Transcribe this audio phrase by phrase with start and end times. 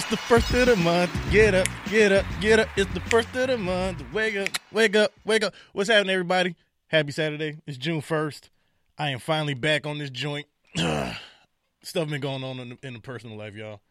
[0.00, 1.10] It's the first of the month.
[1.30, 2.68] Get up, get up, get up.
[2.74, 4.02] It's the first of the month.
[4.14, 5.54] Wake up, wake up, wake up.
[5.74, 6.56] What's happening, everybody?
[6.86, 7.58] Happy Saturday.
[7.66, 8.48] It's June 1st.
[8.96, 10.46] I am finally back on this joint.
[10.74, 13.82] Stuff been going on in the, in the personal life, y'all.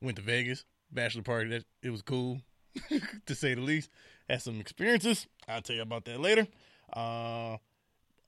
[0.00, 1.50] Went to Vegas, bachelor party.
[1.50, 2.40] That it was cool,
[3.26, 3.88] to say the least.
[4.28, 5.28] Had some experiences.
[5.46, 6.48] I'll tell you about that later.
[6.92, 7.58] Uh,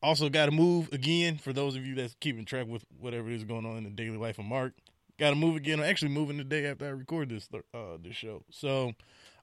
[0.00, 3.42] also got to move again for those of you that's keeping track with whatever is
[3.42, 4.74] going on in the daily life of Mark.
[5.18, 5.78] Got to move again.
[5.78, 8.42] I'm actually moving the day after I record this uh, this show.
[8.50, 8.92] So,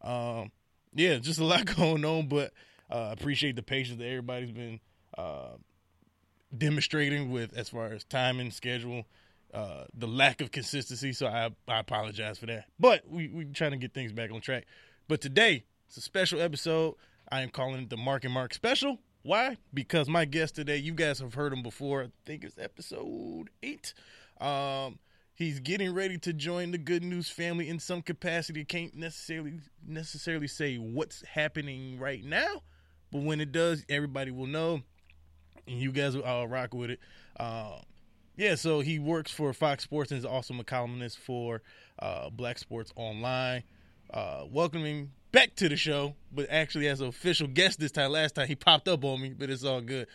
[0.02, 0.52] um,
[0.94, 2.28] yeah, just a lot going on.
[2.28, 2.54] But
[2.90, 4.80] uh, I uh, appreciate the patience that everybody's been
[5.18, 5.56] uh,
[6.56, 9.06] demonstrating with as far as timing, schedule,
[9.54, 11.14] uh, the lack of consistency.
[11.14, 12.66] So I I apologize for that.
[12.80, 14.66] But we we trying to get things back on track.
[15.08, 16.96] But today it's a special episode.
[17.32, 19.00] I am calling it the Mark and Mark special.
[19.24, 19.58] Why?
[19.74, 22.04] Because my guest today, you guys have heard him before.
[22.04, 23.94] I think it's episode eight.
[24.40, 25.00] Um,
[25.42, 28.64] He's getting ready to join the Good News family in some capacity.
[28.64, 32.62] Can't necessarily necessarily say what's happening right now,
[33.12, 34.84] but when it does, everybody will know,
[35.66, 37.00] and you guys will all rock with it.
[37.40, 37.80] Uh,
[38.36, 41.64] yeah, so he works for Fox Sports and is also a columnist for
[41.98, 43.64] uh, Black Sports Online.
[44.14, 48.12] Uh, welcoming back to the show, but actually as an official guest this time.
[48.12, 50.06] Last time he popped up on me, but it's all good.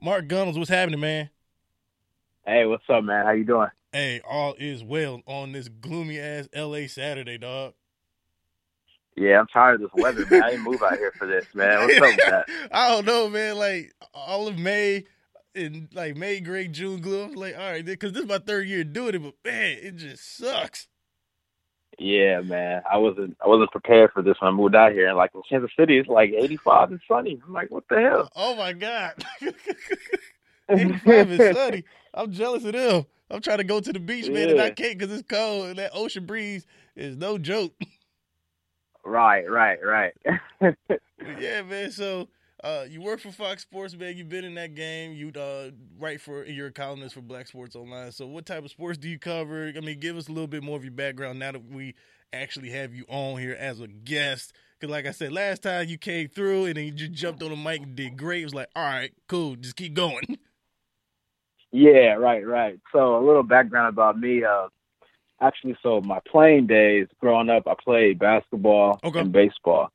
[0.00, 1.30] Mark Gunnels, what's happening, man?
[2.44, 3.24] Hey, what's up, man?
[3.24, 3.68] How you doing?
[3.94, 7.74] Hey, all is well on this gloomy ass LA Saturday, dog.
[9.16, 10.42] Yeah, I'm tired of this weather, man.
[10.42, 11.78] I didn't move out here for this, man.
[11.82, 12.46] What's up with that?
[12.72, 13.54] I don't know, man.
[13.54, 15.04] Like all of May
[15.54, 17.34] and like May, great June gloom.
[17.34, 20.38] Like, all right, because this is my third year doing it, but man, it just
[20.38, 20.88] sucks.
[21.96, 22.82] Yeah, man.
[22.90, 25.06] I wasn't I wasn't prepared for this when I moved out here.
[25.06, 27.40] And like in Kansas City, it's like 85 and sunny.
[27.46, 28.28] I'm like, what the hell?
[28.34, 29.24] Oh my god,
[30.68, 31.84] 85 and sunny.
[32.12, 33.06] I'm jealous of them.
[33.30, 34.52] I'm trying to go to the beach, man, yeah.
[34.52, 37.72] and I can't because it's cold and that ocean breeze is no joke.
[39.06, 40.14] Right, right, right.
[41.38, 41.90] yeah, man.
[41.90, 42.26] So
[42.62, 44.16] uh, you work for Fox Sports, man.
[44.16, 45.12] You've been in that game.
[45.12, 48.10] You uh, write for you're a columnist for Black Sports Online.
[48.12, 49.70] So what type of sports do you cover?
[49.76, 51.94] I mean, give us a little bit more of your background now that we
[52.32, 54.54] actually have you on here as a guest.
[54.80, 57.50] Because like I said, last time you came through and then you just jumped on
[57.50, 58.40] the mic and did great.
[58.40, 60.38] It was like, all right, cool, just keep going.
[61.74, 62.78] Yeah, right, right.
[62.92, 64.44] So a little background about me.
[64.44, 64.68] Uh,
[65.40, 69.18] actually, so my playing days growing up, I played basketball okay.
[69.18, 69.90] and baseball.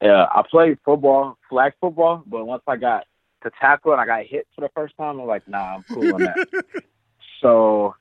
[0.00, 3.04] Yeah, I played football, flag football, but once I got
[3.42, 6.14] to tackle and I got hit for the first time, I'm like, nah, I'm cool
[6.14, 6.48] on that.
[7.42, 7.94] so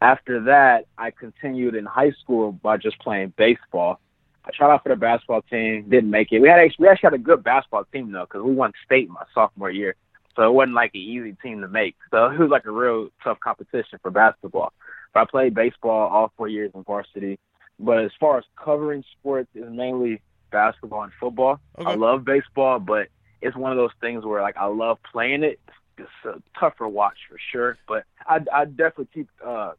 [0.00, 4.00] after that, I continued in high school by just playing baseball.
[4.44, 6.40] I tried out for the basketball team, didn't make it.
[6.40, 9.08] We had actually, we actually had a good basketball team though, because we won state
[9.08, 9.94] my sophomore year.
[10.36, 11.96] So it wasn't like an easy team to make.
[12.10, 14.72] So it was like a real tough competition for basketball.
[15.12, 17.38] But I played baseball all four years in varsity.
[17.78, 21.60] But as far as covering sports, is mainly basketball and football.
[21.78, 21.90] Okay.
[21.90, 23.08] I love baseball, but
[23.40, 25.58] it's one of those things where like I love playing it.
[25.98, 29.72] It's a tougher watch for sure, but I I definitely keep uh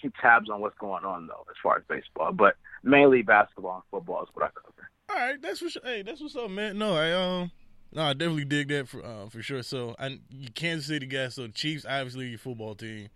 [0.00, 2.32] keep tabs on what's going on though as far as baseball.
[2.32, 4.90] But mainly basketball and football is what I cover.
[5.10, 5.82] All right, that's for sure.
[5.84, 6.78] Hey, that's what's up, man.
[6.78, 7.50] No, I um
[7.94, 9.62] no, I definitely dig that for uh, for sure.
[9.62, 10.18] So, I
[10.54, 11.34] Kansas City guys.
[11.34, 13.08] So, Chiefs obviously your football team.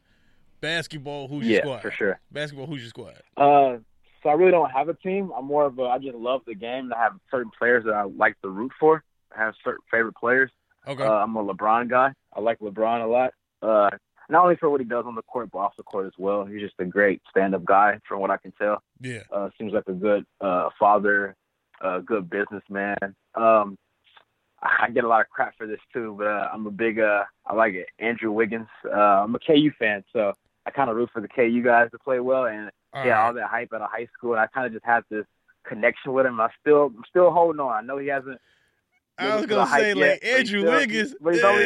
[0.61, 1.83] Basketball, who's your yeah, squad?
[1.83, 2.21] for sure.
[2.33, 3.15] Basketball, who's your squad?
[3.37, 3.78] Uh,
[4.22, 5.31] so I really don't have a team.
[5.37, 5.83] I'm more of a.
[5.83, 6.93] I just love the game.
[6.93, 9.05] I have certain players that I like to root for.
[9.37, 10.50] I have certain favorite players.
[10.87, 11.05] Okay.
[11.05, 12.12] Uh, I'm a LeBron guy.
[12.34, 13.34] I like LeBron a lot.
[13.62, 13.91] Uh,
[14.28, 16.44] not only for what he does on the court, but off the court as well.
[16.44, 18.83] He's just a great stand-up guy, from what I can tell.
[19.00, 19.22] Yeah.
[19.33, 21.34] Uh, seems like a good uh, father,
[21.81, 22.97] a good businessman.
[23.34, 23.77] Um,
[24.63, 27.25] I get a lot of crap for this too, but uh, I'm a big uh,
[27.47, 27.89] I like it.
[27.99, 28.69] Andrew Wiggins.
[28.85, 30.32] Uh, I'm a KU fan, so
[30.67, 33.27] I kind of root for the KU guys to play well, and all yeah, right.
[33.27, 34.32] all that hype out of high school.
[34.32, 35.27] And I kind of just had this
[35.65, 36.41] connection with him.
[36.41, 37.73] I still, I'm still holding on.
[37.73, 38.41] I know he hasn't.
[39.19, 41.15] I was gonna say like yet, Andrew still, Wiggins.
[41.21, 41.65] But he's only,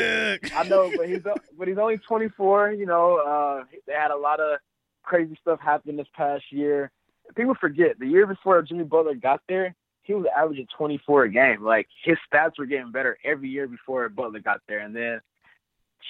[0.55, 1.23] I know, but he's
[1.59, 2.73] but he's only 24.
[2.73, 4.59] You know, uh, they had a lot of
[5.03, 6.91] crazy stuff happen this past year.
[7.35, 11.63] People forget the year before Jimmy Butler got there, he was averaging 24 a game.
[11.63, 15.21] Like his stats were getting better every year before Butler got there, and then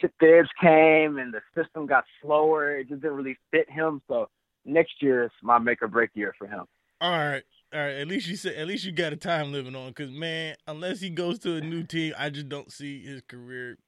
[0.01, 2.79] Chip Thibs came, and the system got slower.
[2.79, 4.01] It just didn't really fit him.
[4.09, 4.29] So
[4.65, 6.65] next year is my make or break year for him.
[7.01, 7.43] All right.
[7.75, 10.11] All right, at least you said at least you got a time living on because
[10.11, 13.79] man, unless he goes to a new team, I just don't see his career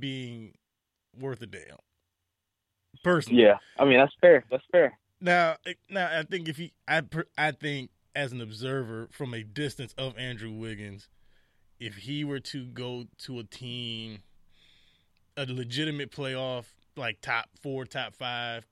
[0.00, 0.54] being
[1.16, 1.78] worth a damn.
[3.04, 4.44] Personally, yeah, I mean that's fair.
[4.50, 4.98] That's fair.
[5.20, 5.56] Now,
[5.88, 7.02] now I think if he, I,
[7.38, 11.08] I think as an observer from a distance of Andrew Wiggins,
[11.78, 14.22] if he were to go to a team,
[15.36, 16.64] a legitimate playoff,
[16.96, 18.66] like top four, top five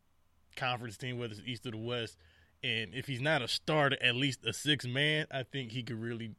[0.56, 2.16] conference team, whether it's East or the West,
[2.64, 6.00] And if he's not a starter, at least a six man, I think he could
[6.00, 6.32] really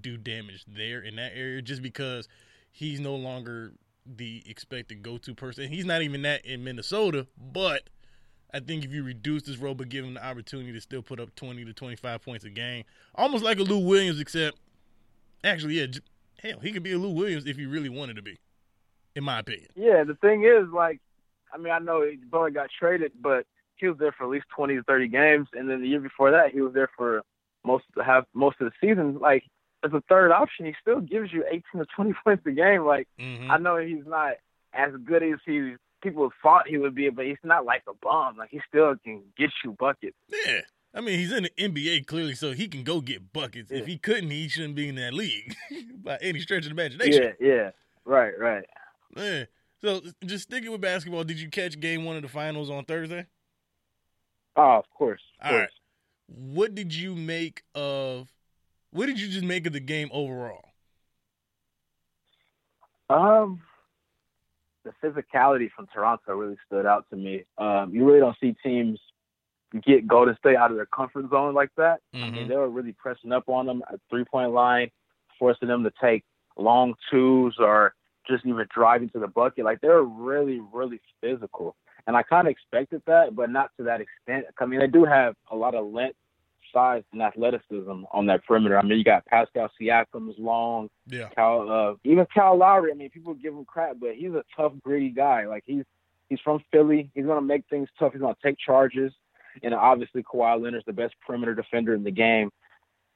[0.00, 2.28] do damage there in that area just because
[2.70, 3.72] he's no longer
[4.06, 5.68] the expected go to person.
[5.68, 7.90] He's not even that in Minnesota, but
[8.52, 11.20] I think if you reduce this role but give him the opportunity to still put
[11.20, 12.84] up 20 to 25 points a game,
[13.14, 14.56] almost like a Lou Williams, except
[15.44, 15.86] actually, yeah,
[16.42, 18.38] hell, he could be a Lou Williams if he really wanted to be,
[19.14, 19.68] in my opinion.
[19.74, 21.00] Yeah, the thing is, like,
[21.52, 23.46] I mean, I know Bowen got traded, but
[23.76, 26.30] he was there for at least 20 to 30 games, and then the year before
[26.30, 27.22] that, he was there for
[27.64, 29.18] most of the half, most of the season.
[29.18, 29.44] Like,
[29.84, 32.84] as a third option, he still gives you 18 to 20 points a game.
[32.84, 33.50] Like, mm-hmm.
[33.50, 34.34] I know he's not
[34.72, 35.74] as good as he
[36.06, 38.36] people thought he would be, but he's not like a bum.
[38.36, 40.16] Like, he still can get you buckets.
[40.28, 40.60] Yeah.
[40.94, 43.70] I mean, he's in the NBA clearly, so he can go get buckets.
[43.70, 43.78] Yeah.
[43.78, 45.54] If he couldn't, he shouldn't be in that league
[46.02, 47.34] by any stretch of the imagination.
[47.40, 47.70] Yeah, yeah,
[48.04, 48.64] right, right.
[49.16, 49.44] Yeah.
[49.82, 53.26] So, just sticking with basketball, did you catch Game One of the finals on Thursday?
[54.56, 55.20] Oh, of course.
[55.40, 55.60] Of All course.
[55.60, 55.70] right.
[56.54, 58.32] What did you make of?
[58.90, 60.64] What did you just make of the game overall?
[63.10, 63.60] Um,
[64.86, 67.44] the physicality from Toronto really stood out to me.
[67.58, 69.00] Um, you really don't see teams
[69.84, 72.00] get Golden State out of their comfort zone like that.
[72.14, 72.24] Mm-hmm.
[72.24, 72.48] I mean, mm-hmm.
[72.48, 74.90] they were really pressing up on them at three point line,
[75.38, 76.22] forcing them to take
[76.56, 77.94] long twos or
[78.28, 79.64] just even driving to the bucket.
[79.64, 81.76] Like they were really, really physical.
[82.06, 84.46] And I kind of expected that, but not to that extent.
[84.60, 86.16] I mean, they do have a lot of length,
[86.72, 88.78] size, and athleticism on that perimeter.
[88.78, 90.88] I mean, you got Pascal Siakam's long.
[91.06, 91.28] Yeah.
[91.34, 92.90] Kyle, uh, even Kyle Lowry.
[92.92, 95.46] I mean, people give him crap, but he's a tough, gritty guy.
[95.46, 95.84] Like he's
[96.28, 97.10] he's from Philly.
[97.14, 98.12] He's gonna make things tough.
[98.12, 99.12] He's gonna take charges.
[99.62, 102.50] And obviously, Kawhi Leonard's the best perimeter defender in the game.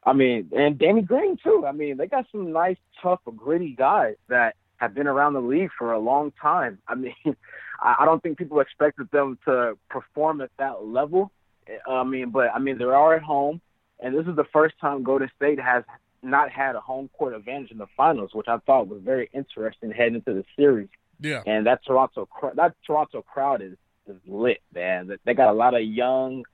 [0.04, 1.64] I mean, and Danny Green too.
[1.66, 5.70] I mean, they got some nice, tough, gritty guys that have been around the league
[5.78, 6.78] for a long time.
[6.88, 7.14] I mean,
[7.82, 11.30] I don't think people expected them to perform at that level.
[11.68, 13.60] Uh, I mean, but I mean, they are all at home,
[13.98, 15.84] and this is the first time Golden State has
[16.22, 19.90] not had a home court advantage in the finals, which I thought was very interesting
[19.90, 20.88] heading into the series.
[21.20, 21.42] Yeah.
[21.46, 23.76] And that Toronto that Toronto crowd is
[24.06, 25.10] is lit, man.
[25.24, 26.44] They got a lot of young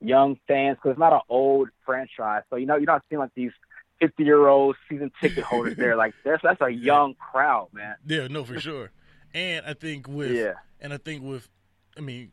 [0.00, 2.42] young fans because it's not an old franchise.
[2.50, 3.52] So you know you're not seeing like these
[4.00, 5.96] fifty year old season ticket holders there.
[5.96, 7.96] Like that's that's a young crowd, man.
[8.06, 8.90] Yeah, no, for sure.
[9.32, 11.48] And I think with yeah, and I think with,
[11.96, 12.30] I mean,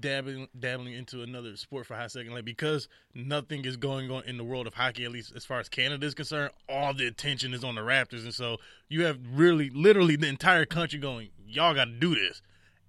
[0.00, 4.36] dabbling dabbling into another sport for high second, like because nothing is going on in
[4.36, 7.54] the world of hockey, at least as far as Canada is concerned, all the attention
[7.54, 8.58] is on the Raptors, and so
[8.88, 12.42] you have really, literally, the entire country going, "Y'all got to do this,"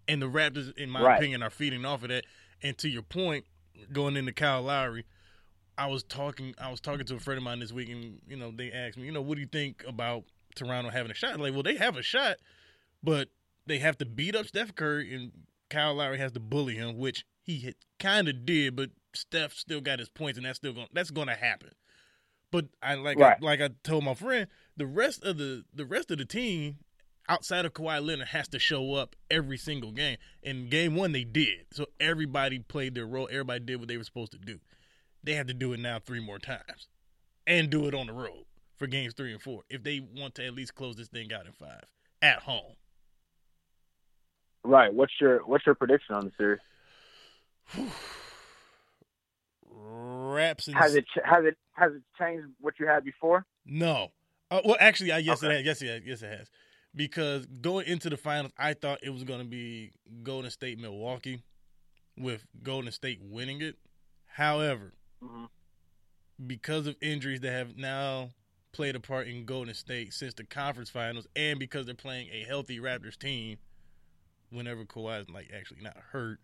[0.07, 1.17] and the Raptors, in my right.
[1.17, 2.25] opinion, are feeding off of that.
[2.61, 3.45] And to your point,
[3.91, 5.05] going into Kyle Lowry,
[5.77, 8.37] I was talking, I was talking to a friend of mine this week, and you
[8.37, 10.23] know, they asked me, you know, what do you think about
[10.55, 11.39] Toronto having a shot?
[11.39, 12.37] Like, well, they have a shot,
[13.03, 13.29] but
[13.65, 15.31] they have to beat up Steph Curry, and
[15.69, 19.99] Kyle Lowry has to bully him, which he kind of did, but Steph still got
[19.99, 21.71] his points, and that's still going that's going to happen.
[22.51, 23.37] But I like right.
[23.41, 24.47] I, like I told my friend,
[24.77, 26.77] the rest of the the rest of the team
[27.27, 30.17] outside of Kawhi Leonard has to show up every single game.
[30.43, 31.65] In game one, they did.
[31.73, 33.27] So everybody played their role.
[33.31, 34.59] Everybody did what they were supposed to do.
[35.23, 36.87] They have to do it now three more times,
[37.47, 38.45] and do it on the road
[38.77, 41.45] for games three and four if they want to at least close this thing out
[41.45, 41.83] in five
[42.21, 42.75] at home.
[44.65, 44.93] Right.
[44.93, 46.59] What's your What's your prediction on the series?
[49.69, 50.67] Raps.
[50.73, 53.45] Has it has it has it changed what you had before?
[53.65, 54.11] No.
[54.51, 55.53] Uh, well, actually, I, yes, okay.
[55.53, 55.65] it has.
[55.65, 56.01] Yes, it has.
[56.05, 56.47] Yes, it has.
[56.95, 59.91] Because going into the finals, I thought it was going to be
[60.23, 61.43] Golden State Milwaukee,
[62.17, 63.75] with Golden State winning it.
[64.27, 64.93] However,
[65.23, 65.45] mm-hmm.
[66.45, 68.31] because of injuries that have now
[68.71, 72.43] played a part in Golden State since the conference finals, and because they're playing a
[72.43, 73.57] healthy Raptors team,
[74.55, 76.39] whenever Kawhi's like actually not hurt.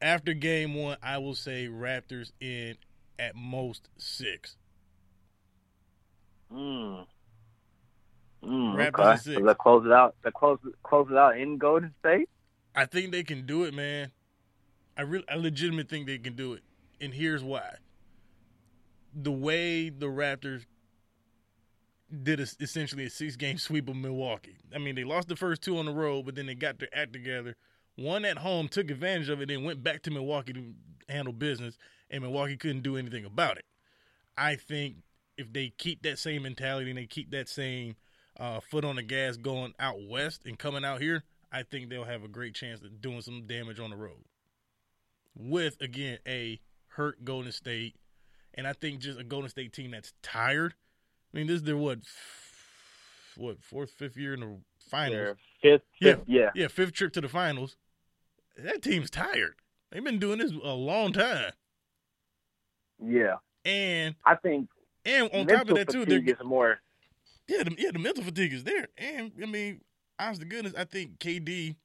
[0.00, 2.76] After game one, I will say Raptors in
[3.18, 4.56] at most six.
[6.52, 7.06] Mm.
[8.44, 9.16] Mm, Raptors okay.
[9.18, 9.38] six.
[9.38, 10.16] So they close it out.
[10.24, 12.28] They close close it out in Golden State.
[12.74, 14.10] I think they can do it, man.
[14.96, 16.62] I really, I legitimately think they can do it,
[17.00, 17.76] and here's why.
[19.14, 20.64] The way the Raptors
[22.12, 24.56] did a, essentially a six game sweep of Milwaukee.
[24.74, 26.88] I mean, they lost the first two on the road, but then they got their
[26.92, 27.56] act together.
[27.96, 30.74] One at home took advantage of it, and went back to Milwaukee to
[31.08, 31.76] handle business,
[32.10, 33.64] and Milwaukee couldn't do anything about it.
[34.36, 34.96] I think
[35.36, 37.96] if they keep that same mentality and they keep that same
[38.38, 42.04] uh, foot on the gas going out west and coming out here, I think they'll
[42.04, 44.24] have a great chance of doing some damage on the road.
[45.34, 47.96] With again a hurt Golden State,
[48.54, 50.74] and I think just a Golden State team that's tired
[51.32, 51.98] I mean, this is their what,
[53.36, 54.58] what fourth, fifth year in the
[54.90, 55.16] finals?
[55.16, 57.76] Their fifth, fifth, yeah, yeah, fifth trip to the finals.
[58.56, 59.54] That team's tired.
[59.90, 61.52] They've been doing this a long time.
[63.02, 64.68] Yeah, and I think,
[65.04, 66.78] and on top of that too, they're getting more.
[67.48, 69.80] Yeah, the, yeah, the mental fatigue is there, and I mean,
[70.18, 71.76] honest to goodness, I think KD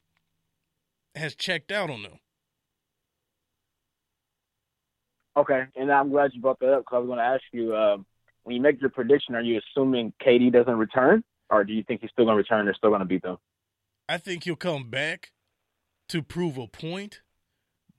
[1.15, 2.19] has checked out on them.
[5.37, 7.73] Okay, and I'm glad you brought that up because I was going to ask you
[7.73, 7.97] uh,
[8.47, 11.99] when you make your prediction, are you assuming KD doesn't return, or do you think
[11.99, 12.63] he's still going to return?
[12.63, 13.35] They're still going to beat them.
[14.07, 15.33] I think he'll come back
[16.07, 17.19] to prove a point,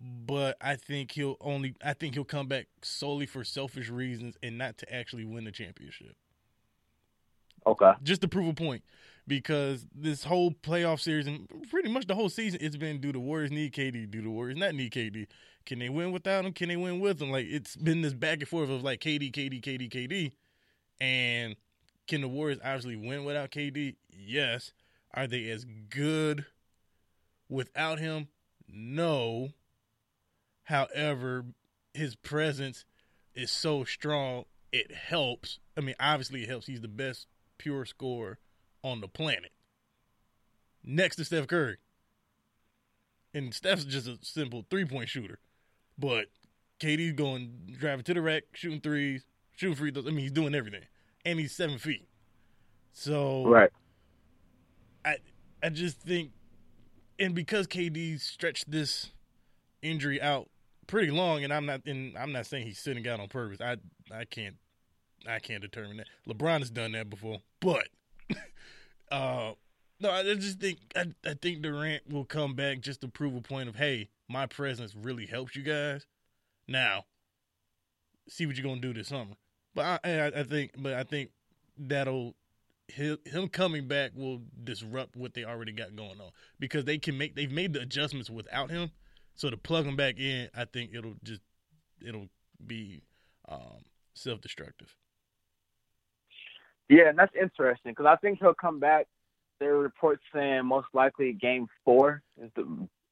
[0.00, 4.56] but I think he'll only I think he'll come back solely for selfish reasons and
[4.56, 6.16] not to actually win the championship.
[7.66, 7.92] Okay.
[8.02, 8.82] Just to prove a point.
[9.28, 13.20] Because this whole playoff series and pretty much the whole season, it's been do the
[13.20, 14.10] Warriors need KD?
[14.10, 15.26] Do the Warriors not need KD?
[15.66, 16.52] Can they win without him?
[16.54, 17.30] Can they win with him?
[17.30, 20.32] Like it's been this back and forth of like KD, KD, KD, KD.
[20.98, 21.56] And
[22.06, 23.96] can the Warriors obviously win without KD?
[24.10, 24.72] Yes.
[25.12, 26.46] Are they as good
[27.50, 28.28] without him?
[28.66, 29.50] No.
[30.64, 31.44] However,
[31.92, 32.86] his presence
[33.34, 35.58] is so strong, it helps.
[35.76, 36.66] I mean, obviously, it helps.
[36.66, 37.26] He's the best
[37.58, 38.38] pure scorer
[38.82, 39.52] on the planet,
[40.84, 41.78] next to Steph Curry.
[43.34, 45.38] And Steph's just a simple three point shooter.
[45.98, 46.26] But
[46.80, 49.24] KD's going driving to the rack, shooting threes,
[49.56, 50.06] shooting free throws.
[50.06, 50.84] I mean, he's doing everything,
[51.24, 52.08] and he's seven feet.
[52.92, 53.70] So right,
[55.04, 55.16] I
[55.62, 56.30] I just think,
[57.18, 59.10] and because KD stretched this
[59.82, 60.48] injury out
[60.86, 63.60] pretty long, and I'm not and I'm not saying he's sitting out on purpose.
[63.60, 63.76] I
[64.12, 64.56] I can't
[65.28, 66.06] I can't determine that.
[66.28, 67.88] LeBron has done that before, but
[69.10, 69.52] uh,
[70.00, 73.40] no, I just think I, I think Durant will come back just to prove a
[73.40, 76.06] point of hey, my presence really helps you guys.
[76.66, 77.04] Now,
[78.28, 79.34] see what you're gonna do this summer.
[79.74, 81.30] But I, I, think, but I think
[81.76, 82.34] that'll
[82.88, 87.34] him coming back will disrupt what they already got going on because they can make
[87.34, 88.90] they've made the adjustments without him.
[89.34, 91.42] So to plug him back in, I think it'll just
[92.06, 92.28] it'll
[92.64, 93.02] be
[93.48, 94.94] um, self destructive.
[96.88, 99.06] Yeah, and that's interesting because I think he'll come back.
[99.60, 102.66] There are reports saying most likely game four is the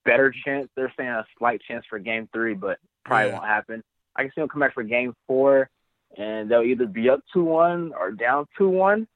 [0.04, 0.68] better chance.
[0.74, 3.34] They're saying a slight chance for game three, but probably yeah.
[3.34, 3.84] won't happen.
[4.14, 5.68] I can see him come back for game four,
[6.16, 9.06] and they'll either be up two one or down two one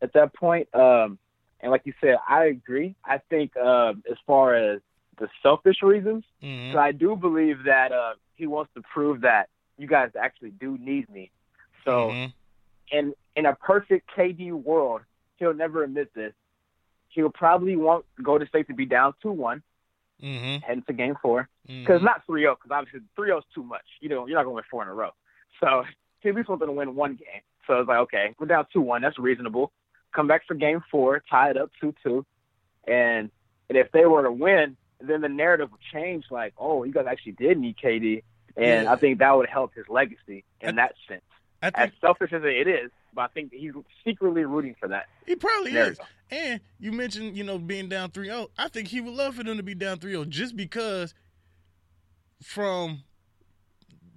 [0.00, 0.72] at that point.
[0.74, 1.18] Um,
[1.60, 2.94] and like you said, I agree.
[3.04, 4.80] I think uh, as far as
[5.18, 6.78] the selfish reasons, mm-hmm.
[6.78, 11.10] I do believe that uh, he wants to prove that you guys actually do need
[11.10, 11.32] me.
[11.84, 12.37] So mm-hmm
[12.90, 15.02] in in a perfect KD world,
[15.36, 16.32] he'll never admit this.
[17.10, 19.62] He'll probably want Golden State to be down two one,
[20.22, 20.62] mm-hmm.
[20.64, 22.04] heading to Game Four, because mm-hmm.
[22.04, 23.84] not three zero, because obviously three zero is too much.
[24.00, 25.10] You know, you're not going to win four in a row.
[25.60, 25.84] So
[26.20, 27.42] he at least wants to win one game.
[27.66, 29.02] So it's like, okay, we're down two one.
[29.02, 29.72] That's reasonable.
[30.14, 32.24] Come back for Game Four, tie it up two two,
[32.86, 33.30] and
[33.68, 36.24] and if they were to win, then the narrative would change.
[36.30, 38.22] Like, oh, you guys actually did need KD,
[38.56, 38.92] and yeah.
[38.92, 41.22] I think that would help his legacy in that sense.
[41.60, 43.72] Think, as selfish as it is, but I think he's
[44.04, 45.06] secretly rooting for that.
[45.26, 45.98] He probably there is.
[46.30, 48.48] And you mentioned, you know, being down 3-0.
[48.56, 51.14] I think he would love for them to be down 3-0 just because
[52.42, 53.02] from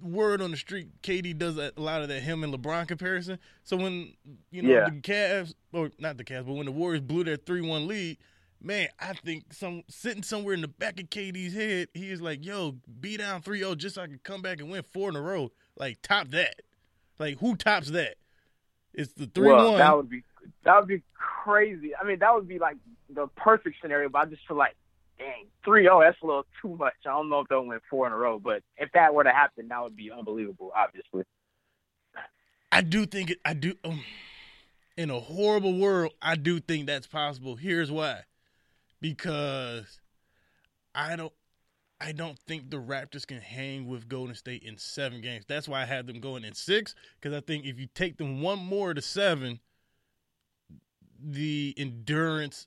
[0.02, 3.40] word on the street, KD does a lot of that him and LeBron comparison.
[3.64, 4.14] So when,
[4.52, 4.90] you know, yeah.
[4.90, 8.18] the Cavs, or not the Cavs, but when the Warriors blew their 3-1 lead,
[8.62, 12.46] man, I think some sitting somewhere in the back of KD's head, he is like,
[12.46, 15.22] yo, be down 3-0 just so I can come back and win four in a
[15.22, 15.52] row.
[15.76, 16.62] Like, top that.
[17.22, 18.16] Like who tops that?
[18.94, 19.78] It's the three well, one.
[19.78, 20.24] That would be
[20.66, 21.92] that would be crazy.
[21.96, 22.78] I mean, that would be like
[23.14, 24.10] the perfect scenario.
[24.10, 24.76] But I just feel like,
[25.20, 26.02] dang, three zero.
[26.02, 26.96] That's a little too much.
[27.06, 29.32] I don't know if they'll win four in a row, but if that were to
[29.32, 30.72] happen, that would be unbelievable.
[30.76, 31.24] Obviously.
[32.72, 33.40] I do think it.
[33.46, 33.76] I do.
[33.84, 34.04] Um,
[34.98, 37.56] in a horrible world, I do think that's possible.
[37.56, 38.22] Here's why.
[39.00, 40.00] Because
[40.96, 41.34] I don't.
[42.02, 45.46] I don't think the Raptors can hang with Golden State in seven games.
[45.48, 48.42] That's why I had them going in six, because I think if you take them
[48.42, 49.60] one more to seven,
[51.24, 52.66] the endurance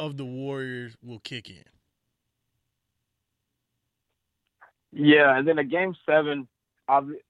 [0.00, 1.64] of the Warriors will kick in.
[4.92, 6.48] Yeah, and then a game seven,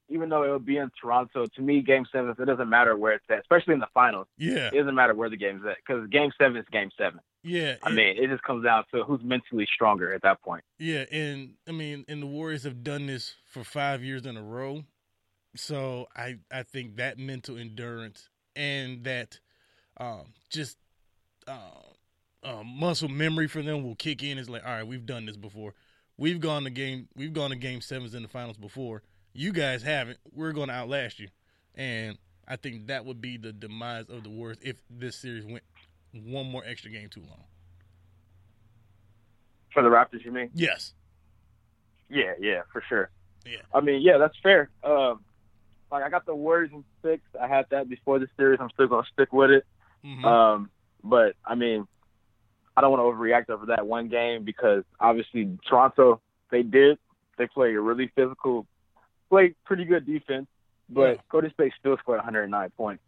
[0.09, 3.13] even though it would be in Toronto, to me, game seven, it doesn't matter where
[3.13, 4.27] it's at, especially in the finals.
[4.37, 4.69] Yeah.
[4.73, 7.21] It doesn't matter where the game's at, because game seven is game seven.
[7.47, 10.65] Yeah, I mean, it just comes down to who's mentally stronger at that point.
[10.79, 14.43] Yeah, and I mean, and the Warriors have done this for five years in a
[14.43, 14.85] row,
[15.55, 19.41] so I I think that mental endurance and that
[19.99, 20.79] um, just
[21.47, 21.83] uh,
[22.43, 24.39] uh, muscle memory for them will kick in.
[24.39, 25.75] It's like, all right, we've done this before.
[26.17, 27.09] We've gone to game.
[27.15, 29.03] We've gone to game sevens in the finals before.
[29.35, 30.19] You guys haven't.
[30.33, 31.29] We're going to outlast you,
[31.75, 35.65] and I think that would be the demise of the Warriors if this series went
[36.13, 37.43] one more extra game too long.
[39.73, 40.51] For the Raptors, you mean?
[40.55, 40.95] Yes.
[42.09, 43.11] Yeah, yeah, for sure.
[43.45, 43.59] Yeah.
[43.75, 44.71] I mean, yeah, that's fair.
[44.85, 45.25] Um,
[45.91, 47.23] like I got the Warriors in six.
[47.41, 48.61] I had that before the series.
[48.61, 49.67] I'm still gonna stick with it.
[50.05, 50.25] Mhm.
[50.25, 50.71] Um,
[51.03, 51.89] but I mean,
[52.77, 56.99] I don't want to overreact over that one game because obviously Toronto they did
[57.37, 58.67] they play a really physical,
[59.29, 60.47] played pretty good defense,
[60.89, 61.23] but Yeah.
[61.31, 63.03] Golden State still scored 109 points,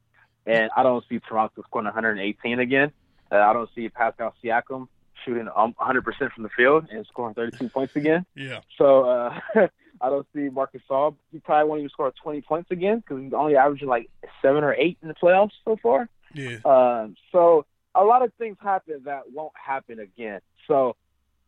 [0.46, 2.92] and I don't see Toronto scoring 118 again.
[3.30, 4.88] Uh, I don't see Pascal Siakam
[5.25, 8.25] shooting um, 100% from the field and scoring 32 points again.
[8.37, 8.61] yeah.
[8.78, 9.40] So uh,
[10.00, 11.16] I don't see Marc Gasol.
[11.32, 14.08] He probably won't even score 20 points again because he's only averaging like
[14.42, 16.08] seven or eight in the playoffs so far.
[16.35, 16.58] Yeah.
[16.64, 20.40] Um, so a lot of things happen that won't happen again.
[20.68, 20.96] So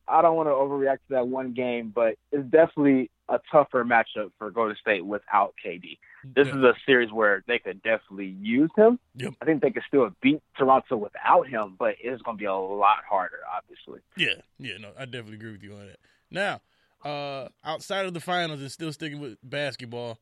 [0.08, 4.30] I don't want to overreact to that one game, but it's definitely a tougher matchup
[4.38, 5.98] for Golden State without KD.
[6.24, 6.56] This Yeah.
[6.56, 8.98] is a series where they could definitely use him.
[9.16, 9.34] Yep.
[9.40, 12.54] I think they could still beat Toronto without him, but it's going to be a
[12.54, 14.00] lot harder, obviously.
[14.16, 15.98] Yeah, yeah, no, I definitely agree with you on that.
[16.30, 16.60] Now,
[17.04, 20.18] uh, outside of the finals and still sticking with basketball,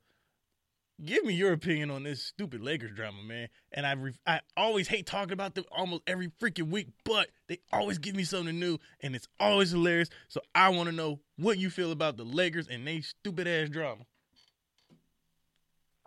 [1.04, 3.48] give me your opinion on this stupid Lakers drama, man.
[3.72, 7.58] And I, re- I always hate talking about them almost every freaking week, but they
[7.72, 10.08] always give me something new, and it's always hilarious.
[10.28, 13.68] So I want to know what you feel about the Lakers and they stupid ass
[13.68, 14.04] drama.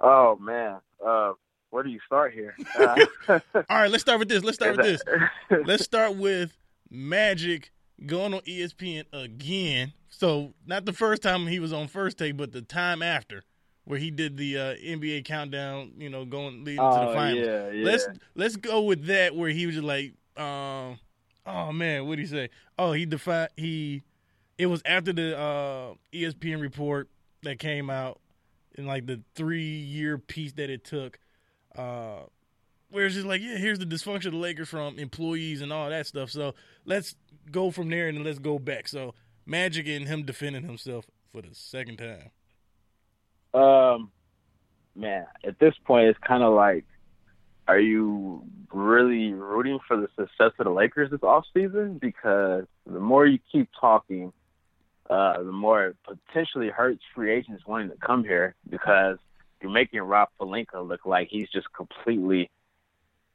[0.02, 1.34] Oh man, uh,
[1.70, 2.56] where do you start here?
[2.80, 4.44] Uh, All right, let's start with this.
[4.44, 5.02] Let's start with this.
[5.66, 6.58] Let's start with
[6.90, 7.72] Magic
[8.06, 9.94] going on ESPN again.
[10.10, 13.44] So not the first time he was on first take, but the time after,
[13.90, 15.94] where he did the uh, NBA countdown.
[15.98, 17.48] You know, going leading to oh the finals.
[17.48, 17.86] yeah, yeah.
[17.86, 21.00] Let's let's go with that, where he was just like, um,
[21.48, 22.50] oh man, what did he say?
[22.78, 24.04] Oh, he defied he.
[24.60, 27.10] It was after the uh, ESPN report
[27.42, 28.20] that came out,
[28.76, 31.18] in like the three year piece that it took.
[31.76, 32.20] Uh,
[32.92, 35.90] where it's just like, yeah, here's the dysfunction of the Lakers from employees and all
[35.90, 36.30] that stuff.
[36.30, 36.54] So
[36.86, 37.16] let's
[37.50, 38.88] go from there and let's go back.
[38.88, 39.16] So
[39.48, 42.30] Magic and him defending himself for the second time.
[43.54, 44.12] Um,
[44.96, 46.86] man, at this point, it's kind of like,
[47.68, 52.00] are you really rooting for the success of the Lakers this offseason?
[52.00, 54.34] Because the more you keep talking,
[55.10, 59.18] uh, the more it potentially hurts free agents wanting to come here because
[59.62, 62.50] you're making Rob Pelinka look like he's just completely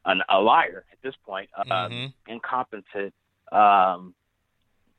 [0.05, 2.13] an, a liar at this point, uh, Mhm.
[2.27, 3.15] incompetent,
[3.53, 4.15] um,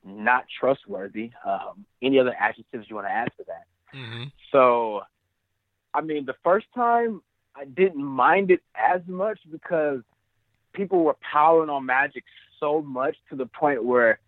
[0.04, 1.32] not trustworthy.
[1.44, 3.66] Um, any other adjectives you want to add to that?
[3.96, 4.24] Mm-hmm.
[4.52, 5.02] So,
[5.94, 7.22] I mean, the first time
[7.54, 10.00] I didn't mind it as much because
[10.72, 12.24] people were piling on Magic
[12.60, 14.18] so much to the point where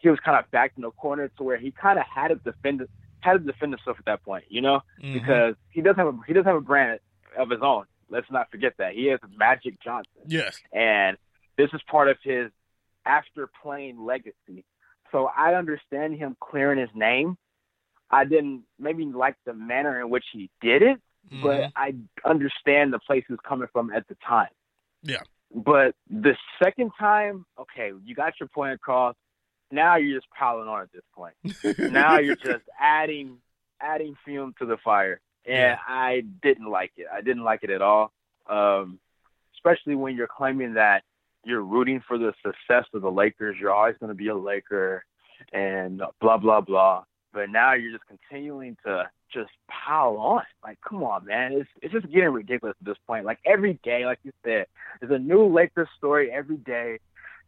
[0.00, 2.34] he was kind of backed in the corner to where he kind of had to
[2.36, 2.86] defend
[3.20, 5.14] had to defend himself at that point, you know, Mm-hmm.
[5.14, 6.98] because he doesn't have a, he doesn't have a brand
[7.38, 7.84] of his own.
[8.10, 11.16] Let's not forget that he is Magic Johnson yes, and
[11.56, 12.50] this is part of his
[13.06, 14.64] after playing legacy.
[15.10, 17.38] So I understand him clearing his name.
[18.14, 21.00] I didn't maybe like the manner in which he did it,
[21.42, 21.72] but Mhm.
[21.74, 24.52] I understand the place he was coming from at the time.
[25.02, 25.22] Yeah.
[25.54, 29.16] But the second time, okay, you got your point across.
[29.70, 31.34] Now you're just piling on at this point.
[31.92, 33.40] now you're just adding
[33.80, 35.78] adding fume to the fire, and Yeah.
[35.86, 37.06] I didn't like it.
[37.12, 38.12] I didn't like it at all.
[38.46, 38.98] Um,
[39.54, 41.02] especially when you're claiming that
[41.44, 43.56] you're rooting for the success of the Lakers.
[43.58, 45.04] You're always going to be a Laker,
[45.52, 47.04] and blah blah blah.
[47.34, 50.42] But now you're just continuing to just pile on.
[50.62, 51.52] Like, come on, man.
[51.52, 53.24] It's it's just getting ridiculous at this point.
[53.26, 54.66] Like every day, like you said,
[55.00, 57.00] there's a new Lakers story every day.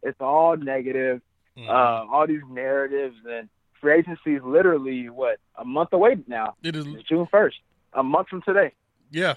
[0.03, 1.23] It's all negative
[1.57, 1.71] Mhm.
[1.71, 3.49] uh, all these narratives and
[3.81, 6.55] free agency is literally what a month away now.
[6.63, 6.87] it is.
[6.87, 7.57] It's June first,
[7.95, 8.73] a month from today,
[9.11, 9.37] Yeah,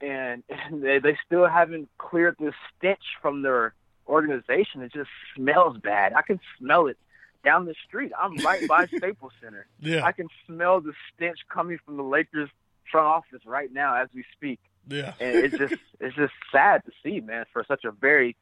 [0.00, 3.74] and, and they they still haven't cleared this stench from their
[4.08, 4.82] organization.
[4.82, 6.12] It just smells bad.
[6.14, 6.98] I can smell it
[7.46, 8.12] down the street.
[8.20, 9.66] I'm right by Staples Center.
[9.80, 12.50] yeah, I can smell the stench coming from the Lakers
[12.90, 15.14] front office right now as we speak, yeah.
[15.20, 18.36] and it's just it's just sad to see, man, for such a very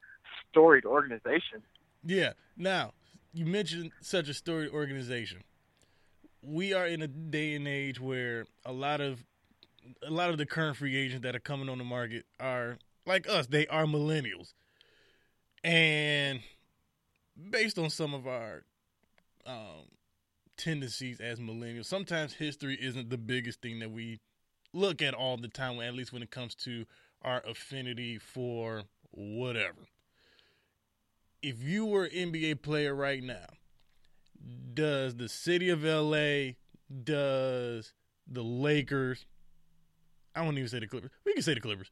[0.50, 1.62] storied organization.
[2.02, 2.32] Yeah.
[2.56, 2.92] Now,
[3.32, 5.42] you mentioned such a storied organization.
[6.42, 9.24] We are in a day and age where a lot of
[10.06, 13.28] a lot of the current free agents that are coming on the market are like
[13.28, 13.46] us.
[13.46, 14.54] They are millennials.
[15.62, 16.40] And
[17.50, 18.64] based on some of our
[19.46, 19.88] um,
[20.57, 24.20] tendencies as millennials, sometimes history isn't the biggest thing that we
[24.72, 26.85] look at all the time, at least when it comes to
[27.22, 29.88] our affinity for whatever.
[31.42, 33.46] If you were an NBA player right now,
[34.72, 36.54] does the city of LA,
[37.02, 37.92] does
[38.26, 39.26] the Lakers,
[40.35, 41.90] I won't even say the Clippers, we can say the Clippers,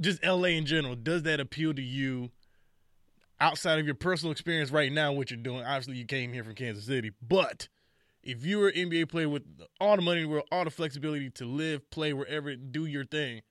[0.00, 2.30] just LA in general, does that appeal to you
[3.40, 5.64] outside of your personal experience right now, what you're doing?
[5.64, 7.68] Obviously, you came here from Kansas City, but
[8.22, 9.42] if you were an NBA player with
[9.80, 13.04] all the money in the world, all the flexibility to live, play wherever, do your
[13.04, 13.42] thing,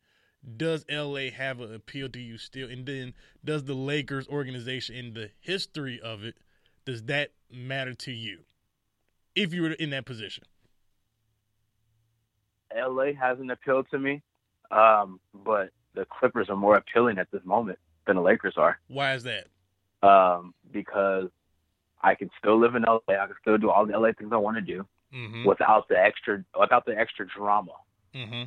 [0.58, 2.69] does LA have an appeal to you still?
[2.69, 3.13] And then
[3.46, 6.36] does the Lakers organization and the history of it,
[6.86, 8.46] does that matter to you
[9.36, 10.43] if you were in that position?
[12.76, 14.22] LA has an appeal to me,
[14.72, 18.80] um, but the Clippers are more appealing at this moment than the Lakers are.
[18.88, 19.48] Why is that?
[20.06, 21.30] Um, because
[22.02, 23.00] I can still live in LA.
[23.08, 25.46] I can still do all the LA things I want to do mm-hmm.
[25.46, 27.72] without the extra without the extra drama.
[28.13, 28.44] Mm-hmm.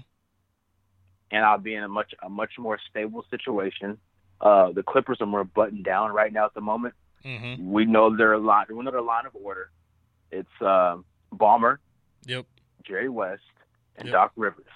[1.31, 3.99] And I'll be in a much a much more stable situation.
[4.41, 6.95] Uh, the Clippers are more buttoned down right now at the moment.
[7.25, 7.73] Mm-hmm.
[7.73, 8.71] We know they're a lot.
[8.71, 9.71] We know their line of order.
[10.31, 10.99] It's uh,
[11.35, 11.79] Ballmer,
[12.27, 12.45] yep,
[12.87, 13.43] Jerry West,
[13.97, 14.13] and yep.
[14.13, 14.67] Doc Rivers.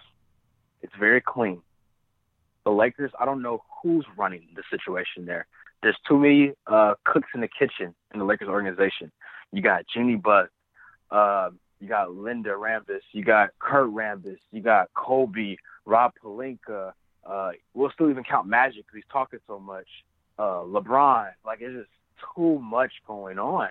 [0.83, 1.61] It's very clean.
[2.65, 5.47] The Lakers, I don't know who's running the situation there.
[5.83, 9.11] There's too many uh, cooks in the kitchen in the Lakers organization.
[9.53, 10.49] You got Jeanie Buss,
[11.11, 16.93] uh, you got Linda Rambis, you got Kurt Rambis, you got Kobe, Rob Pelinka.
[17.25, 19.87] Uh, we'll still even count Magic because he's talking so much.
[20.39, 21.91] Uh, LeBron, like it's just
[22.35, 23.69] too much going on.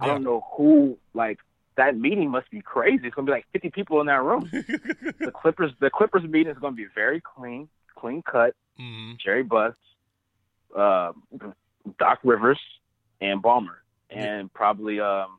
[0.00, 0.04] Yeah.
[0.04, 1.38] I don't know who like
[1.76, 3.06] that meeting must be crazy.
[3.06, 4.48] It's gonna be like 50 people in that room.
[4.52, 8.54] the Clippers, the Clippers meeting is gonna be very clean, clean cut.
[8.80, 9.12] Mm-hmm.
[9.24, 9.74] Jerry Buss,
[10.76, 11.12] uh,
[11.98, 12.60] Doc Rivers,
[13.20, 13.76] and Ballmer,
[14.10, 15.38] and probably um,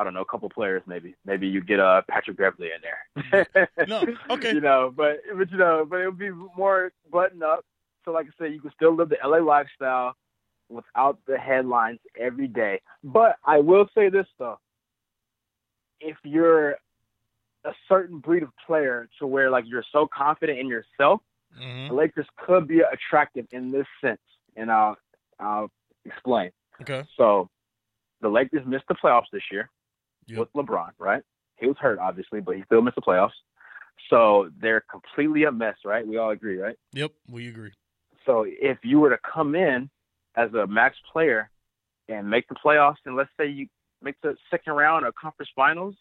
[0.00, 1.14] I don't know, a couple players maybe.
[1.26, 2.80] Maybe you get uh Patrick Beverley in
[3.32, 3.66] there.
[3.86, 4.54] no, okay.
[4.54, 7.66] You know, but but you know, but it would be more button up.
[8.04, 10.16] So like I said, you can still live the LA lifestyle
[10.70, 12.80] without the headlines every day.
[13.04, 14.58] But I will say this though.
[16.00, 16.76] If you're
[17.64, 21.20] a certain breed of player to where like you're so confident in yourself,
[21.58, 21.88] mm-hmm.
[21.88, 24.20] the Lakers could be attractive in this sense.
[24.56, 24.96] And I'll
[25.38, 25.70] I'll
[26.04, 26.50] explain.
[26.82, 27.04] Okay.
[27.16, 27.48] So
[28.20, 29.70] the Lakers missed the playoffs this year
[30.26, 30.38] yep.
[30.38, 31.22] with LeBron, right?
[31.56, 33.30] He was hurt, obviously, but he still missed the playoffs.
[34.08, 36.06] So they're completely a mess, right?
[36.06, 36.76] We all agree, right?
[36.92, 37.72] Yep, we agree.
[38.26, 39.90] So if you were to come in
[40.36, 41.50] as a max player
[42.08, 43.66] and make the playoffs, and let's say you
[44.02, 45.94] make the second round of conference finals,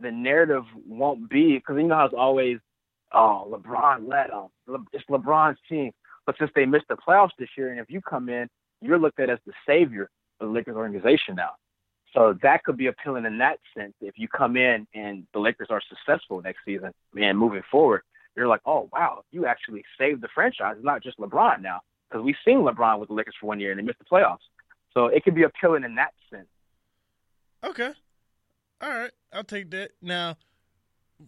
[0.00, 2.58] the narrative won't be because you know how it's always,
[3.14, 4.48] oh, LeBron led them.
[4.72, 5.92] Uh, it's LeBron's team.
[6.26, 8.48] But since they missed the playoffs this year, and if you come in,
[8.80, 11.50] you're looked at as the savior of the Lakers organization now.
[12.14, 13.92] So that could be appealing in that sense.
[14.00, 18.02] If you come in and the Lakers are successful next season and moving forward,
[18.36, 20.74] you're like, oh wow, you actually saved the franchise.
[20.76, 23.72] It's not just LeBron now, because we've seen LeBron with the Lakers for one year
[23.72, 24.38] and they missed the playoffs.
[24.92, 26.46] So it could be appealing in that sense.
[27.64, 27.92] Okay,
[28.80, 29.90] all right, I'll take that.
[30.00, 30.36] Now,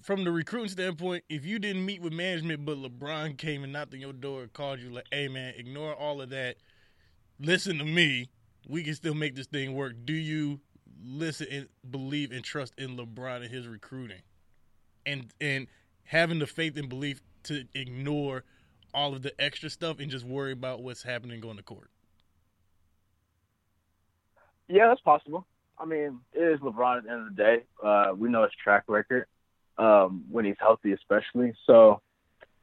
[0.02, 3.94] from the recruiting standpoint, if you didn't meet with management, but LeBron came and knocked
[3.94, 6.56] on your door and called you like, "Hey man, ignore all of that.
[7.38, 8.28] Listen to me.
[8.68, 10.60] We can still make this thing work." Do you
[11.04, 14.22] listen and believe and trust in LeBron and his recruiting,
[15.04, 15.66] and and
[16.04, 18.44] having the faith and belief to ignore
[18.92, 21.90] all of the extra stuff and just worry about what's happening going to court?
[24.68, 25.46] Yeah, that's possible.
[25.78, 27.62] I mean, it is LeBron at the end of the day.
[27.82, 29.26] Uh, we know his track record
[29.78, 31.54] um, when he's healthy, especially.
[31.66, 32.00] So,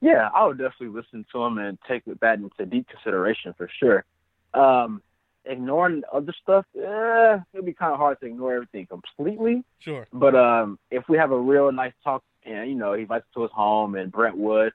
[0.01, 4.05] yeah, I would definitely listen to him and take that into deep consideration for sure.
[4.53, 5.01] Um,
[5.45, 9.63] ignoring other stuff, eh, it'd be kind of hard to ignore everything completely.
[9.79, 10.07] Sure.
[10.11, 13.33] But um, if we have a real nice talk, and you know, he invites us
[13.35, 14.73] to his home and Brentwood,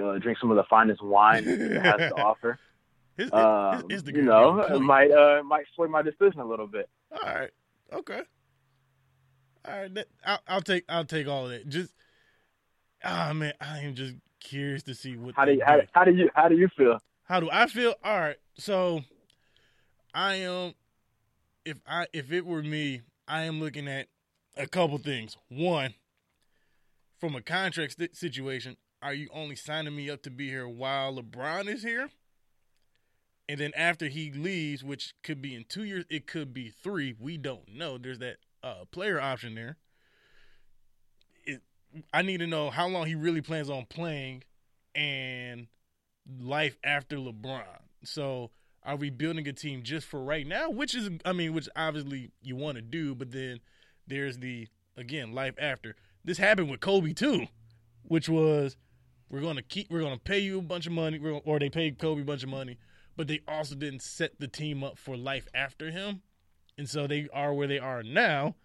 [0.00, 2.58] uh, drink some of the finest wine he has to offer.
[3.16, 6.88] His, um, his, you know, it might uh, might sway my decision a little bit.
[7.12, 7.50] All right.
[7.92, 8.22] Okay.
[9.64, 9.94] All right.
[9.94, 11.68] That, I'll, I'll, take I'll take all of that.
[11.68, 11.92] Just
[13.04, 15.34] ah oh, man, I am just curious to see what.
[15.34, 16.98] How do you, how, how do you how do you feel?
[17.24, 17.94] How do I feel?
[18.02, 18.36] All right.
[18.58, 19.02] So
[20.14, 20.74] I am
[21.64, 24.08] if I if it were me, I am looking at
[24.56, 25.36] a couple things.
[25.48, 25.94] One,
[27.18, 31.16] from a contract st- situation, are you only signing me up to be here while
[31.16, 32.10] LeBron is here?
[33.48, 37.14] And then after he leaves, which could be in two years, it could be three.
[37.18, 37.98] We don't know.
[37.98, 39.76] There's that uh, player option there.
[41.44, 41.62] It,
[42.12, 44.44] I need to know how long he really plans on playing
[44.94, 45.66] and
[46.40, 47.64] life after LeBron.
[48.04, 48.50] So
[48.84, 50.70] are we building a team just for right now?
[50.70, 53.60] Which is, I mean, which obviously you want to do, but then
[54.06, 55.94] there's the again life after.
[56.24, 57.46] This happened with Kobe too,
[58.02, 58.76] which was
[59.28, 61.70] we're going to keep, we're going to pay you a bunch of money, or they
[61.70, 62.78] paid Kobe a bunch of money,
[63.16, 66.20] but they also didn't set the team up for life after him,
[66.82, 68.56] and so they are where they are now.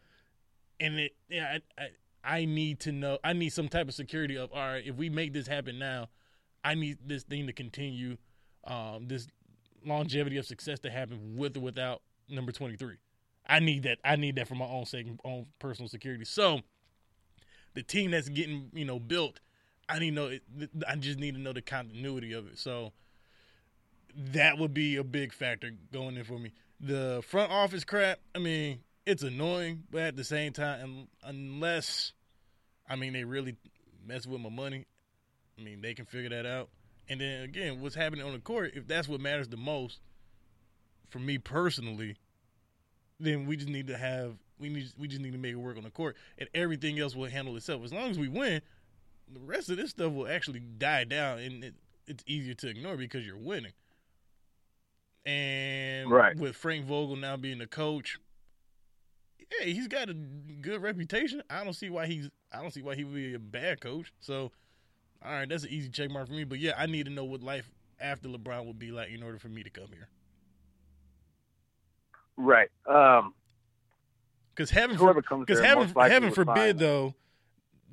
[0.80, 4.36] And it, yeah, I, I, I need to know, I need some type of security
[4.36, 6.10] of, all right, if we make this happen now,
[6.64, 8.18] I need this thing to continue.
[8.64, 9.28] Um, this
[9.86, 12.96] longevity of success to happen with or without number 23.
[13.48, 14.00] I need that.
[14.04, 16.26] I need that for my own sake, own personal security.
[16.26, 16.62] So
[17.76, 19.42] the team that's getting you know built,
[19.88, 20.32] I need know.
[20.88, 22.58] I just need to know the continuity of it.
[22.58, 22.94] So
[24.16, 26.52] that would be a big factor going in for me.
[26.80, 28.20] The front office crap.
[28.36, 32.14] I mean, it's annoying, but at the same time, unless
[32.88, 33.56] I mean they really
[34.06, 34.86] mess with my money,
[35.58, 36.70] I mean they can figure that out.
[37.10, 40.02] And then again, what's happening on the court, if that's what matters the most,
[41.10, 42.18] for me personally,
[43.20, 45.78] then we just need to have we need we just need to make it work
[45.78, 47.84] on the court, and everything else will handle itself.
[47.84, 48.62] As long as we win,
[49.34, 51.76] the rest of this stuff will actually die down, and it,
[52.08, 53.74] it's easier to ignore because you're winning.
[55.28, 56.38] And right.
[56.38, 58.18] with Frank Vogel now being the coach,
[59.40, 61.44] yeah, he's got a good reputation.
[61.50, 64.14] I don't see why he's I don't see why he would be a bad coach.
[64.22, 64.54] So,
[65.24, 66.46] all right, that's an easy check mark for me.
[66.46, 69.38] But yeah, I need to know what life after LeBron would be like in order
[69.38, 70.08] for me to come here.
[72.38, 72.70] Right.
[72.86, 73.34] Um,
[74.56, 75.14] because heaven, for,
[75.62, 77.16] heaven, heaven forbid though,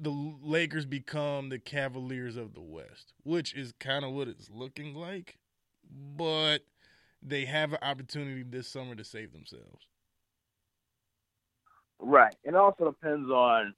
[0.00, 4.94] the Lakers become the Cavaliers of the West, which is kind of what it's looking
[4.94, 5.38] like.
[6.16, 6.60] But
[7.24, 9.86] they have an opportunity this summer to save themselves.
[11.98, 12.34] Right.
[12.44, 13.74] And it also depends on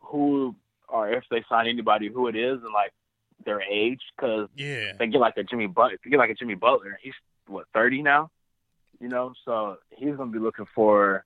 [0.00, 0.54] who
[0.88, 2.92] or if they sign anybody, who it is, and like
[3.44, 4.00] their age.
[4.16, 5.94] Because yeah, they get like a Jimmy Butler.
[5.94, 7.14] If you get like a Jimmy Butler, he's
[7.46, 8.30] what thirty now
[9.00, 11.24] you know, so he's gonna be looking for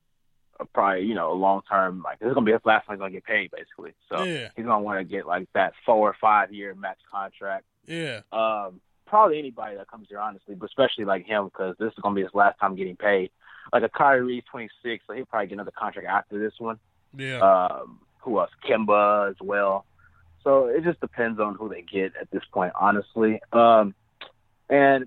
[0.61, 2.97] a probably you know a long term like this is gonna be his last time
[2.97, 3.93] he's gonna get paid basically.
[4.11, 4.49] So yeah.
[4.57, 7.65] he's gonna want to get like that four or five year max contract.
[7.87, 8.21] Yeah.
[8.33, 8.81] Um,
[9.13, 12.23] probably anybody that comes here honestly, but especially like him because this is gonna be
[12.23, 13.31] his last time getting paid.
[13.71, 16.79] Like a Kyrie, 26, so he'll probably get another contract after this one.
[17.15, 17.41] Yeah.
[17.41, 18.49] Um, who else?
[18.67, 19.85] Kemba as well.
[20.43, 23.39] So it just depends on who they get at this point, honestly.
[23.53, 23.95] Um,
[24.71, 25.07] and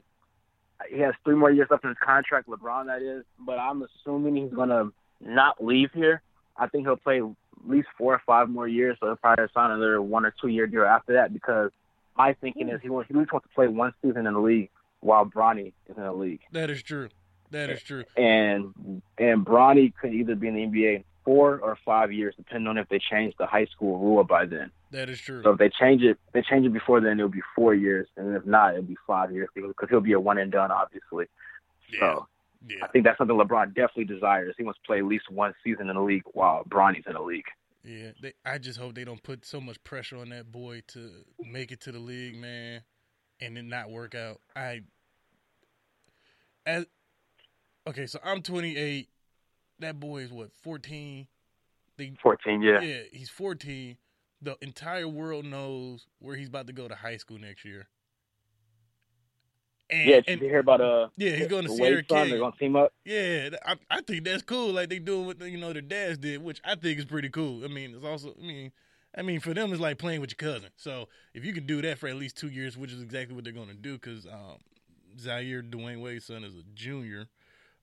[0.88, 3.26] he has three more years left in his contract, LeBron that is.
[3.40, 6.22] But I'm assuming he's gonna not leave here.
[6.56, 7.34] I think he'll play at
[7.68, 10.68] least four or five more years, so he'll probably sign another one or two year
[10.68, 11.34] deal after that.
[11.34, 11.72] Because
[12.18, 14.70] my thinking is he wants he just wants to play one season in the league
[15.02, 16.42] while Bronny is in the league.
[16.52, 17.10] That is true.
[17.52, 18.04] That is true.
[18.18, 22.78] And and Bronny could either be in the NBA four or five years, depending on
[22.78, 24.72] if they change the high school rule by then.
[24.92, 25.42] That is true.
[25.44, 28.36] So if they change it, they change it before then, it'll be four years, and
[28.36, 31.26] if not, it'll be five years because he'll be a one and done, obviously.
[31.92, 32.00] Yeah.
[32.00, 32.28] So
[32.68, 32.84] yeah.
[32.84, 34.56] I think that's something LeBron definitely desires.
[34.58, 37.22] He wants to play at least one season in the league while Bronny's in the
[37.22, 37.46] league.
[37.86, 41.12] Yeah, they, I just hope they don't put so much pressure on that boy to
[41.44, 42.82] make it to the league, man,
[43.40, 44.40] and it not work out.
[44.56, 44.82] I
[46.66, 46.86] as
[47.88, 49.08] okay, so I'm 28
[49.80, 51.28] that boy is what 14.
[51.98, 52.82] They, 14, yeah.
[52.82, 53.98] Yeah, he's 14.
[54.42, 57.88] The entire world knows where he's about to go to high school next year.
[59.90, 61.10] And, yeah, and, you hear about uh?
[61.16, 62.30] Yeah, he's going to Sierra Canyon.
[62.30, 62.92] They're going to team up.
[63.06, 64.74] Yeah, I, I think that's cool.
[64.74, 67.64] Like they doing what you know their dads did, which I think is pretty cool.
[67.64, 68.72] I mean, it's also I mean,
[69.16, 70.70] I mean for them it's like playing with your cousin.
[70.76, 73.44] So if you can do that for at least two years, which is exactly what
[73.44, 74.58] they're going to do, because um,
[75.20, 77.28] Zaire Dwyane Wade's son is a junior.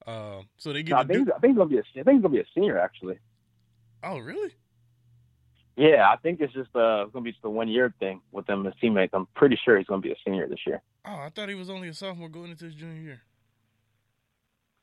[0.04, 0.94] Uh, so they get.
[0.94, 1.80] No, I, think, do- I think he's gonna be a.
[1.80, 3.18] I think he's gonna be a senior actually.
[4.02, 4.54] Oh really?
[5.76, 8.66] Yeah, I think it's just uh gonna be just a one year thing with them
[8.66, 9.14] as teammates.
[9.14, 10.82] I'm pretty sure he's gonna be a senior this year.
[11.04, 13.22] Oh, I thought he was only a sophomore going into his junior year.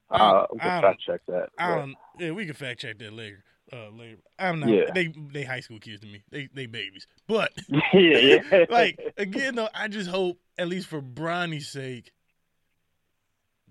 [0.10, 1.50] Uh, we can fact check that.
[1.58, 3.44] I don't, yeah, we can fact check that later.
[3.72, 4.18] Uh, later.
[4.40, 4.70] I'm not.
[4.70, 4.86] Yeah.
[4.94, 6.24] They they high school kids to me.
[6.32, 7.06] They they babies.
[7.28, 7.52] But
[7.94, 8.66] yeah, yeah.
[8.70, 12.12] like again though, I just hope at least for Bronny's sake,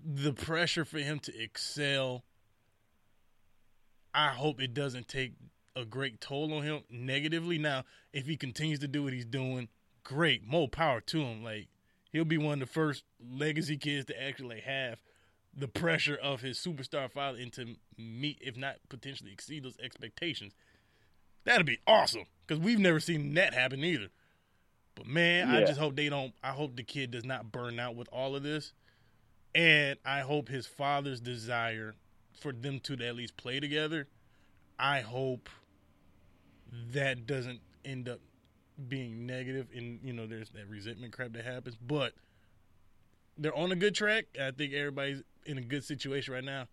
[0.03, 2.23] the pressure for him to excel,
[4.13, 5.33] I hope it doesn't take
[5.75, 7.57] a great toll on him negatively.
[7.57, 7.83] Now,
[8.13, 9.67] if he continues to do what he's doing,
[10.03, 11.43] great, more power to him.
[11.43, 11.67] Like
[12.11, 15.01] he'll be one of the first legacy kids to actually have
[15.55, 20.53] the pressure of his superstar father and to meet, if not potentially exceed those expectations.
[21.43, 24.09] That'd be awesome because we've never seen that happen either.
[24.95, 25.57] But man, yeah.
[25.57, 26.33] I just hope they don't.
[26.43, 28.73] I hope the kid does not burn out with all of this
[29.55, 31.95] and I hope his father's desire
[32.39, 34.07] for them to at least play together,
[34.77, 35.49] I hope
[36.93, 38.19] that doesn't end up
[38.87, 42.13] being negative and you know there's that resentment crap that happens but
[43.37, 46.65] they're on a good track i think everybody's in a good situation right now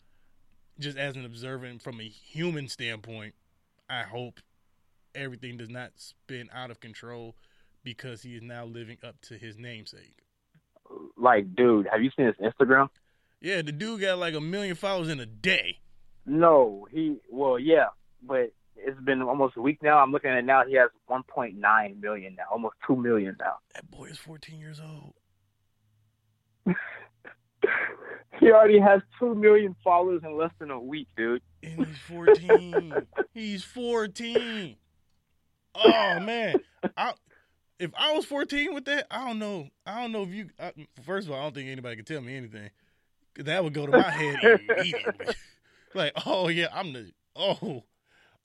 [0.79, 3.35] just as an observer from a human standpoint
[3.91, 4.41] i hope
[5.15, 7.35] everything does not spin out of control
[7.83, 10.23] because he is now living up to his namesake
[11.17, 12.89] like, dude, have you seen his Instagram?
[13.41, 15.79] Yeah, the dude got like a million followers in a day.
[16.25, 17.87] No, he well, yeah,
[18.23, 19.99] but it's been almost a week now.
[19.99, 20.65] I'm looking at it now.
[20.67, 23.57] He has 1.9 million now, almost two million now.
[23.75, 25.15] That boy is 14 years old.
[28.41, 31.43] He already has two million followers in less than a week, dude.
[31.63, 32.95] And he's fourteen.
[33.35, 34.77] he's fourteen.
[35.75, 36.57] Oh man,
[36.97, 37.15] I,
[37.79, 39.69] if I was fourteen with that, I don't know.
[39.87, 40.51] I don't know if you.
[40.61, 42.71] I, first of all, I don't think anybody could tell me anything.
[43.37, 45.35] That would go to my head immediately.
[45.95, 47.85] like, oh yeah, I'm the oh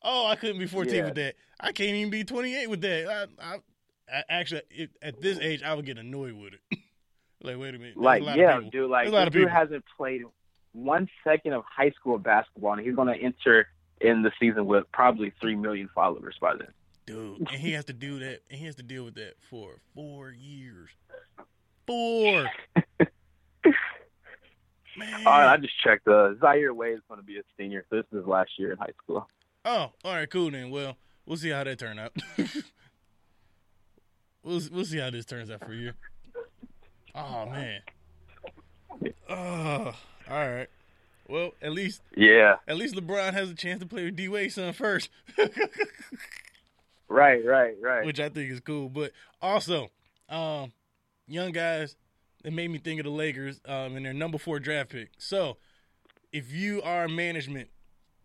[0.02, 1.06] oh I couldn't be fourteen yeah.
[1.06, 1.36] with that.
[1.60, 3.30] I can't even be twenty eight with that.
[3.40, 3.58] I, I,
[4.14, 6.80] I actually it, at this age I would get annoyed with it.
[7.44, 7.98] like, wait a minute.
[7.98, 8.90] Like, yeah, dude.
[8.90, 10.24] Like, a dude hasn't played
[10.74, 13.68] one second of high school basketball, and he's going to enter
[14.00, 16.70] in the season with probably three million followers by then.
[17.06, 19.80] Dude, and he has to do that, and he has to deal with that for
[19.96, 20.90] four years.
[21.88, 22.50] Four.
[24.98, 25.14] Man.
[25.26, 26.08] All right, I just checked.
[26.08, 27.86] Uh, Zaire Wade is going to be a senior.
[27.90, 29.28] So this is his last year in high school.
[29.64, 30.70] Oh, all right, cool then.
[30.70, 32.14] Well, we'll see how that turn out.
[34.44, 35.94] we'll we'll see how this turns out for you.
[37.14, 37.82] Oh man.
[39.30, 39.94] Oh,
[40.30, 40.68] all right.
[41.28, 42.58] Well, at least yeah.
[42.68, 45.10] At least LeBron has a chance to play with D Wade's son first.
[47.08, 48.06] right, right, right.
[48.06, 49.90] Which I think is cool, but also,
[50.30, 50.74] um,
[51.28, 51.96] young guys
[52.44, 55.12] it made me think of the Lakers um, and their number four draft pick.
[55.18, 55.58] So,
[56.32, 57.70] if you are management,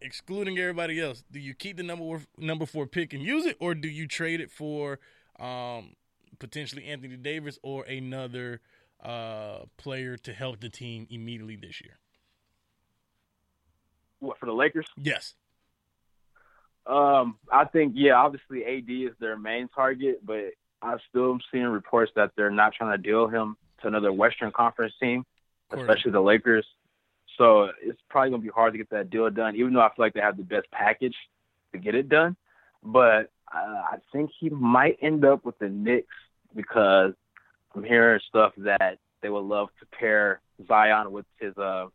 [0.01, 3.75] excluding everybody else, do you keep the number number four pick and use it, or
[3.75, 4.99] do you trade it for
[5.39, 5.95] um,
[6.39, 8.61] potentially Anthony Davis or another
[9.03, 11.99] uh, player to help the team immediately this year?
[14.21, 14.87] What for the Lakers?
[14.97, 15.35] Yes.
[16.87, 21.65] Um, I think yeah, obviously AD is their main target, but I still am seeing
[21.65, 25.25] reports that they're not trying to deal him to another Western Conference team,
[25.73, 26.67] especially the Lakers.
[27.37, 30.05] So it's probably gonna be hard to get that deal done, even though I feel
[30.05, 31.17] like they have the best package
[31.73, 32.37] to get it done.
[32.83, 36.15] But uh, I think he might end up with the Knicks
[36.55, 37.13] because
[37.75, 41.87] I'm hearing stuff that they would love to pair Zion with his uh,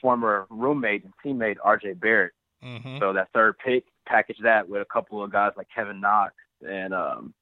[0.00, 2.32] former roommate and teammate RJ Barrett.
[2.64, 2.98] Mm-hmm.
[3.00, 6.34] So that third pick, package that with a couple of guys like Kevin Knox
[6.66, 7.34] and um,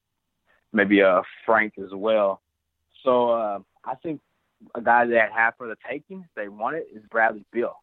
[0.73, 2.43] maybe uh, Frank as well.
[3.03, 4.21] So uh, I think
[4.75, 7.75] a guy that have for the taking, they want it, is Bradley Beal.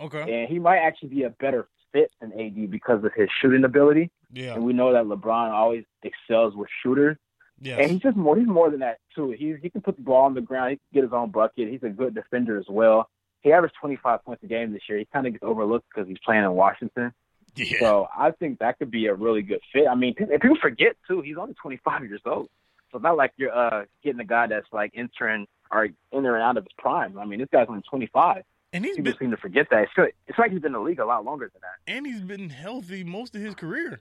[0.00, 0.40] Okay.
[0.40, 4.10] And he might actually be a better fit than AD because of his shooting ability.
[4.32, 4.54] Yeah.
[4.54, 7.16] And we know that LeBron always excels with shooters.
[7.60, 7.78] Yes.
[7.80, 9.30] And he's just more he's more than that too.
[9.30, 11.68] He he can put the ball on the ground, he can get his own bucket.
[11.68, 13.08] He's a good defender as well.
[13.42, 14.98] He averaged 25 points a game this year.
[14.98, 17.12] He kind of gets overlooked because he's playing in Washington.
[17.54, 17.78] Yeah.
[17.80, 19.86] So I think that could be a really good fit.
[19.88, 21.20] I mean, people forget too.
[21.20, 22.48] He's only 25 years old.
[22.90, 26.26] So it's not like you're uh, getting a guy that's like entering or in and
[26.26, 27.18] out of his prime.
[27.18, 28.44] I mean, this guy's only 25.
[28.74, 29.84] And he's People been, seem to forget that.
[29.84, 31.92] It's, it's like he's been in the league a lot longer than that.
[31.92, 34.00] And he's been healthy most of his career,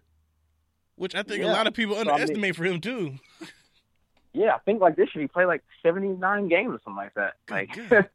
[0.95, 1.51] which I think yeah.
[1.51, 3.15] a lot of people underestimate so, I mean, for him too.
[4.33, 7.33] yeah, I think like this year he played like 79 games or something like that.
[7.49, 7.77] Like,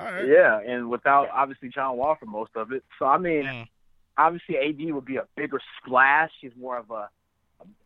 [0.00, 0.26] all right.
[0.26, 2.84] Yeah, and without obviously John Wall for most of it.
[2.98, 3.68] So I mean, mm.
[4.18, 6.30] obviously AD would be a bigger splash.
[6.40, 7.08] He's more of a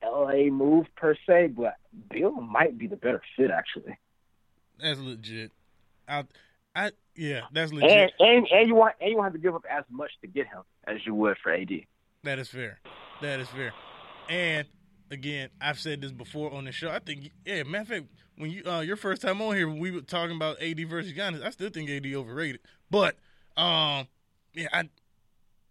[0.03, 1.77] LA move per se, but
[2.11, 3.99] Beal might be the better fit actually.
[4.81, 5.53] That's legit.
[6.09, 6.25] I,
[6.75, 7.91] I, yeah, that's legit.
[7.91, 10.11] And, and and you want and you want to have to give up as much
[10.21, 11.71] to get him as you would for AD.
[12.25, 12.81] That is fair.
[13.23, 13.73] That is fair.
[14.29, 14.67] And
[15.11, 16.91] again, I've said this before on the show.
[16.91, 18.05] I think, yeah, matter of fact,
[18.37, 21.43] when you uh, your first time on here, we were talking about AD versus Giannis.
[21.43, 22.61] I still think AD overrated,
[22.91, 23.17] but
[23.57, 24.07] um,
[24.53, 24.89] yeah, I,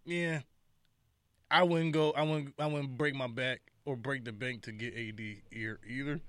[0.04, 0.40] yeah,
[1.50, 2.10] I wouldn't go.
[2.12, 2.54] I wouldn't.
[2.58, 6.20] I wouldn't break my back or break the bank to get AD here either.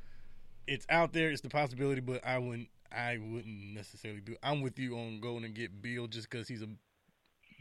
[0.67, 4.35] It's out there, it's the possibility, but I wouldn't I wouldn't necessarily do.
[4.43, 6.67] I'm with you on going and get Beal just because he's a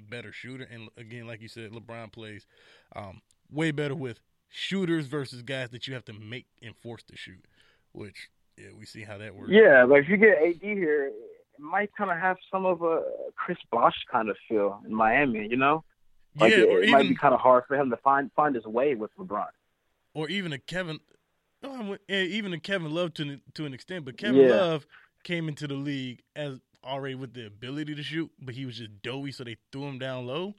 [0.09, 2.47] better shooter, and again, like you said, LeBron plays
[2.95, 7.17] um, way better with shooters versus guys that you have to make and force to
[7.17, 7.45] shoot.
[7.93, 9.51] Which yeah, we see how that works.
[9.51, 13.03] Yeah, but if you get AD here, it might kind of have some of a
[13.35, 15.47] Chris Bosh kind of feel in Miami.
[15.49, 15.85] You know,
[16.39, 18.55] like yeah, it, it even, might be kind of hard for him to find find
[18.55, 19.47] his way with LeBron
[20.17, 20.99] or even a Kevin,
[22.09, 24.05] even a Kevin Love to to an extent.
[24.05, 24.55] But Kevin yeah.
[24.55, 24.87] Love
[25.25, 29.03] came into the league as already with the ability to shoot, but he was just
[29.03, 30.55] doughy, so they threw him down low.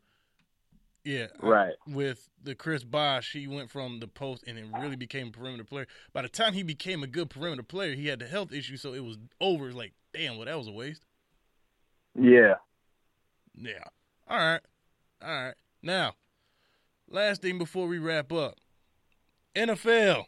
[1.04, 1.74] Yeah, right.
[1.88, 5.64] with the Chris Bosh, he went from the post and then really became a perimeter
[5.64, 5.88] player.
[6.12, 8.92] By the time he became a good perimeter player, he had the health issue, so
[8.94, 9.68] it was over.
[9.68, 11.06] It's like, damn, well, that was a waste.
[12.14, 12.56] Yeah.
[13.58, 13.86] Yeah.
[14.28, 14.62] All right.
[15.24, 15.54] All right.
[15.82, 16.16] Now,
[17.10, 18.56] last thing before we wrap up.
[19.56, 20.26] NFL,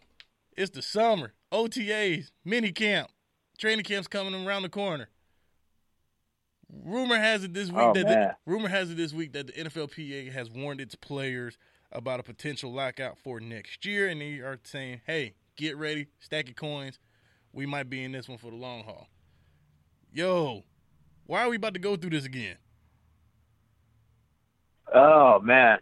[0.60, 1.34] it's the summer.
[1.53, 3.10] OTAs, mini camp,
[3.57, 5.07] training camp's coming around the corner.
[6.84, 9.53] Rumor has it this week oh, that the, rumor has it this week that the
[9.53, 11.57] NFLPA has warned its players
[11.93, 16.47] about a potential lockout for next year, and they are saying, "Hey, get ready, stack
[16.47, 16.99] your coins.
[17.53, 19.07] We might be in this one for the long haul."
[20.12, 20.64] Yo,
[21.26, 22.57] Why are we about to go through this again?
[24.93, 25.80] Oh man,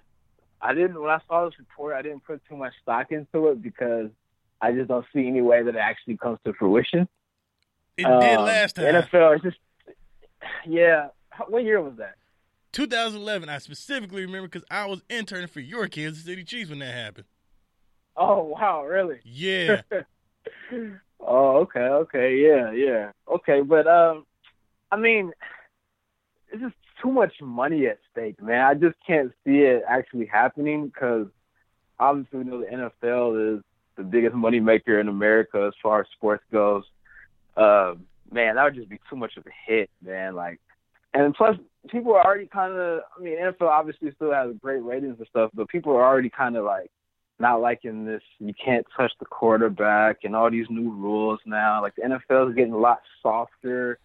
[0.62, 1.02] I didn't.
[1.02, 4.10] When I saw this report, I didn't put too much stock into it because
[4.62, 7.08] I just don't see any way that it actually comes to fruition.
[7.98, 8.86] It um, did last time.
[8.86, 9.58] NFL is just
[10.66, 11.08] yeah.
[11.48, 12.16] What year was that?
[12.74, 13.50] 2011.
[13.50, 17.26] I specifically remember because I was interning for your Kansas City Chiefs when that happened.
[18.16, 19.20] Oh wow, really?
[19.24, 19.82] Yeah.
[21.20, 24.26] oh, okay, okay, yeah, yeah, okay, but um,
[24.92, 25.32] I mean,
[26.52, 28.62] it's just too much money at stake, man.
[28.62, 31.28] I just can't see it actually happening because
[32.00, 33.64] obviously we know the NFL is
[33.98, 36.84] the biggest money maker in America as far as sports goes.
[37.56, 37.96] Uh,
[38.32, 40.36] man, that would just be too much of a hit, man.
[40.36, 40.60] Like,
[41.14, 41.58] and plus,
[41.90, 43.02] people are already kind of.
[43.18, 46.56] I mean, NFL obviously still has great ratings and stuff, but people are already kind
[46.56, 46.92] of like
[47.40, 48.22] not liking this.
[48.40, 51.82] You can't touch the quarterback and all these new rules now.
[51.82, 54.00] Like the NFL is getting a lot softer.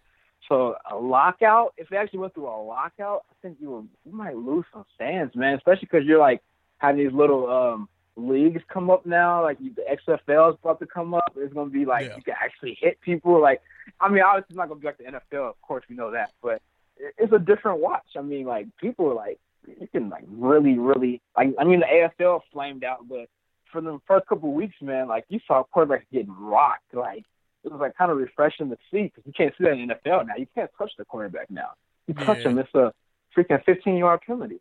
[0.49, 4.11] So a lockout, if they actually went through a lockout, I think you will, you
[4.11, 5.55] might lose some fans, man.
[5.55, 6.41] Especially because you're like
[6.79, 9.43] having these little um leagues come up now.
[9.43, 11.33] Like the XFL is about to come up.
[11.35, 12.15] It's gonna be like yeah.
[12.15, 13.41] you can actually hit people.
[13.41, 13.61] Like
[13.99, 15.49] I mean, obviously it's not gonna be like the NFL.
[15.49, 16.61] Of course, we know that, but
[16.97, 18.07] it's a different watch.
[18.15, 22.09] I mean, like people are like you can like really, really like I mean the
[22.19, 23.27] AFL flamed out, but
[23.71, 26.93] for the first couple of weeks, man, like you saw quarterbacks getting rocked.
[26.93, 27.25] Like
[27.63, 29.95] it was like kind of refreshing to see because you can't see that in the
[29.95, 30.35] NFL now.
[30.37, 31.71] You can't touch the quarterback now.
[32.07, 32.49] You touch yeah.
[32.49, 32.93] him, it's a
[33.35, 34.59] freaking 15 yard penalty.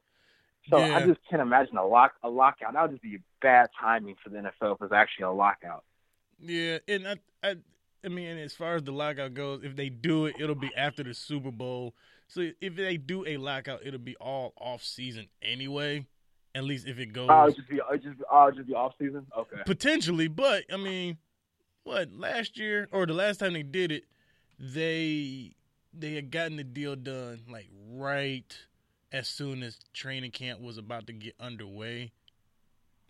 [0.70, 0.96] So yeah.
[0.96, 2.74] I just can't imagine a lock a lockout.
[2.74, 5.84] That would just be bad timing for the NFL if it's actually a lockout.
[6.38, 7.56] Yeah, and I, I,
[8.04, 11.02] I mean, as far as the lockout goes, if they do it, it'll be after
[11.02, 11.94] the Super Bowl.
[12.28, 16.06] So if they do a lockout, it'll be all off season anyway.
[16.54, 17.28] At least if it goes.
[17.30, 19.26] Oh, just be, just, oh, just be off season.
[19.36, 19.62] Okay.
[19.64, 21.16] Potentially, but I mean,
[21.84, 24.04] what last year or the last time they did it,
[24.58, 25.54] they
[25.94, 28.56] they had gotten the deal done like right
[29.12, 32.12] as soon as training camp was about to get underway.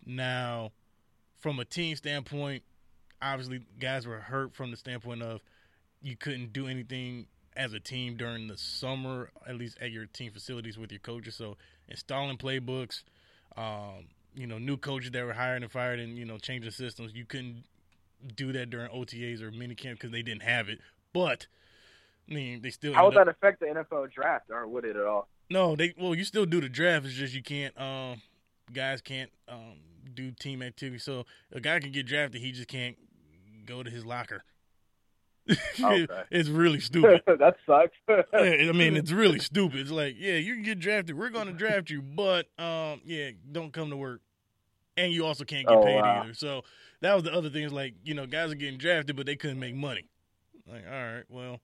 [0.05, 0.71] Now,
[1.39, 2.63] from a team standpoint,
[3.21, 5.41] obviously guys were hurt from the standpoint of
[6.01, 10.31] you couldn't do anything as a team during the summer, at least at your team
[10.31, 11.35] facilities with your coaches.
[11.35, 11.55] So
[11.87, 13.03] installing playbooks,
[13.55, 17.13] um, you know, new coaches that were hired and fired, and you know, changing systems.
[17.13, 17.63] You couldn't
[18.35, 20.79] do that during OTAs or minicamp because they didn't have it.
[21.13, 21.47] But
[22.29, 22.93] I mean, they still.
[22.93, 25.27] How would that affect the NFL draft, or would it at all?
[25.49, 27.05] No, they well, you still do the draft.
[27.05, 27.79] It's just you can't.
[27.79, 28.21] Um,
[28.71, 29.75] guys can't um,
[30.13, 30.99] do team activity.
[30.99, 32.97] So a guy can get drafted, he just can't
[33.65, 34.43] go to his locker.
[35.77, 36.07] Okay.
[36.31, 37.21] it's really stupid.
[37.27, 37.97] that sucks.
[38.33, 39.81] I mean, it's really stupid.
[39.81, 41.17] It's like, yeah, you can get drafted.
[41.17, 44.21] We're going to draft you, but um, yeah, don't come to work,
[44.95, 46.21] and you also can't get oh, paid wow.
[46.21, 46.33] either.
[46.33, 46.61] So
[47.01, 47.63] that was the other thing.
[47.63, 50.05] Is like, you know, guys are getting drafted, but they couldn't make money.
[50.65, 51.59] Like, all right, well,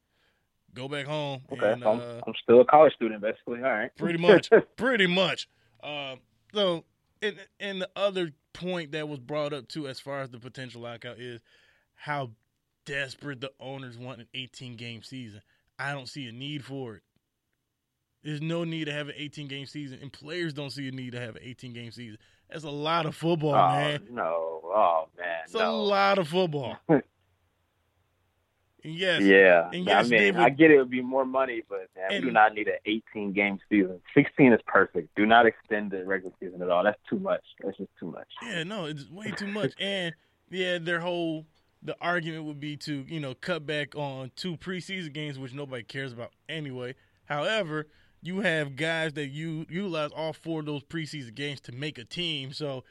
[0.74, 1.42] go back home.
[1.52, 3.60] Okay, and, I'm, uh, I'm, still a college student, basically.
[3.60, 5.48] All right, pretty much, pretty much.
[5.84, 6.16] Uh,
[6.54, 6.86] so,
[7.22, 10.82] and and the other point that was brought up too, as far as the potential
[10.82, 11.42] lockout, is
[11.96, 12.32] how
[12.86, 15.42] desperate the owners want an 18 game season.
[15.78, 17.04] I don't see a need for it.
[18.24, 21.14] There's no need to have an 18 game season, and players don't see a need
[21.14, 22.18] to have an 18 game season.
[22.50, 24.08] That's a lot of football, oh, man.
[24.10, 25.70] No, oh man, it's no.
[25.70, 26.78] a lot of football.
[28.84, 29.70] yes, yeah.
[29.74, 32.24] And yes, I mean, would, I get it would be more money, but man, and,
[32.24, 34.00] we do not need an 18 game season.
[34.14, 35.16] 16 is perfect.
[35.16, 36.84] Do not extend the regular season at all.
[36.84, 37.44] That's too much.
[37.64, 38.28] That's just too much.
[38.42, 39.74] Yeah, no, it's way too much.
[39.80, 40.14] and
[40.50, 41.46] yeah, their whole
[41.82, 45.84] the argument would be to you know cut back on two preseason games, which nobody
[45.84, 46.96] cares about anyway.
[47.26, 47.88] However,
[48.22, 52.04] you have guys that you utilize all four of those preseason games to make a
[52.04, 52.84] team, so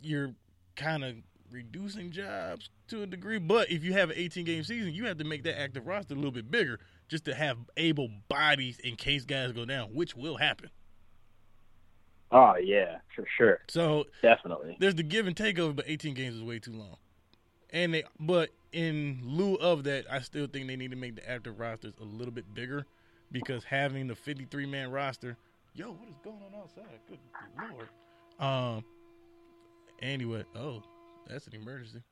[0.00, 0.34] you're
[0.76, 1.16] kind of
[1.52, 3.38] reducing jobs to a degree.
[3.38, 6.14] But if you have an 18 game season, you have to make that active roster
[6.14, 10.16] a little bit bigger just to have able bodies in case guys go down, which
[10.16, 10.70] will happen.
[12.30, 13.60] Oh yeah, for sure.
[13.68, 16.72] So definitely, there's the give and take of it, but 18 games is way too
[16.72, 16.96] long.
[17.70, 21.30] And they, but in lieu of that, I still think they need to make the
[21.30, 22.86] active rosters a little bit bigger
[23.30, 25.36] because having the 53 man roster,
[25.74, 27.00] yo, what is going on outside?
[27.08, 27.18] Good
[27.70, 27.88] lord.
[28.38, 28.84] Um.
[30.00, 30.82] Anyway, oh,
[31.28, 32.02] that's an emergency.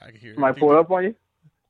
[0.00, 0.34] I can hear.
[0.34, 1.14] Somebody pulled up on you?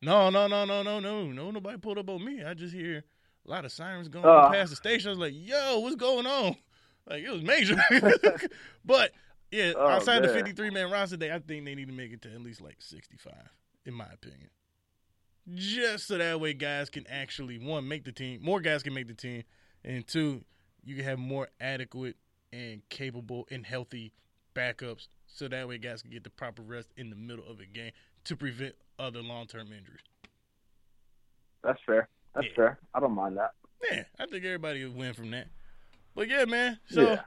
[0.03, 1.51] No, no, no, no, no, no, no.
[1.51, 2.45] Nobody pulled up on me.
[2.45, 3.05] I just hear
[3.47, 4.51] a lot of sirens going uh.
[4.51, 5.09] past the station.
[5.09, 6.57] I was like, "Yo, what's going on?"
[7.09, 7.75] Like it was major.
[8.85, 9.13] but
[9.51, 10.29] yeah, oh, outside man.
[10.29, 12.61] the 53 man roster, they I think they need to make it to at least
[12.61, 13.33] like 65,
[13.87, 14.51] in my opinion.
[15.55, 19.09] Just so that way guys can actually one make the team, more guys can make
[19.09, 19.45] the team,
[19.83, 20.45] and two,
[20.85, 22.17] you can have more adequate
[22.53, 24.13] and capable and healthy
[24.55, 27.67] backups, so that way guys can get the proper rest in the middle of a
[27.67, 27.93] game
[28.25, 30.01] to prevent other long term injuries.
[31.63, 32.09] That's fair.
[32.35, 32.57] That's yeah.
[32.57, 32.79] fair.
[32.95, 33.53] I don't mind that.
[33.91, 35.49] Yeah, I think everybody would win from that.
[36.15, 36.79] But yeah, man.
[36.89, 37.21] So yeah.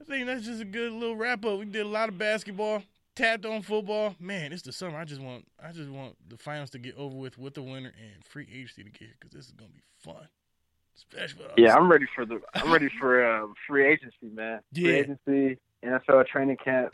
[0.00, 1.58] I think that's just a good little wrap up.
[1.58, 2.82] We did a lot of basketball,
[3.14, 4.14] tapped on football.
[4.18, 4.98] Man, it's the summer.
[4.98, 7.92] I just want I just want the finals to get over with with the winner
[7.98, 10.28] and free agency to get here because this is gonna be fun.
[10.96, 14.60] Especially yeah, I'm ready for the I'm ready for uh, free agency, man.
[14.72, 14.82] Yeah.
[14.82, 16.92] Free agency, NFL training camp.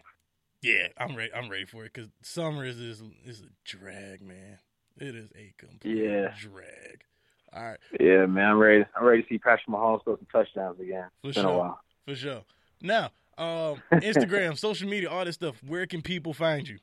[0.64, 1.30] Yeah, I'm ready.
[1.34, 4.58] I'm ready for it because summer is is is a drag, man.
[4.96, 6.32] It is a complete yeah.
[6.40, 7.04] drag.
[7.52, 7.78] All right.
[8.00, 8.86] Yeah, man, I'm ready.
[8.96, 11.08] I'm ready to see Patrick Mahomes throw some touchdowns again.
[11.20, 11.76] For it's sure.
[12.06, 12.44] For sure.
[12.80, 15.62] Now, um, Instagram, social media, all this stuff.
[15.66, 16.78] Where can people find you?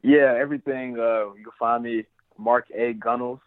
[0.00, 0.98] Yeah, everything.
[0.98, 2.06] Uh, you can find me
[2.38, 3.40] Mark A Gunnels,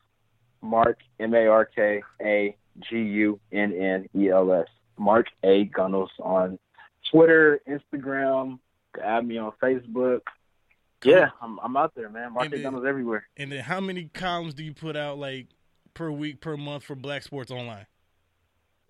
[0.62, 2.55] Mark M A R K A
[2.88, 4.68] G U N N E L S.
[4.99, 6.60] Mark A Gunnels on
[7.10, 8.60] Twitter, Instagram,
[9.01, 10.21] add me on Facebook.
[11.03, 12.33] Yeah, I'm I'm out there, man.
[12.33, 13.25] Mark A Gunnels everywhere.
[13.37, 15.47] And then how many columns do you put out like
[15.93, 17.85] per week, per month for Black Sports Online?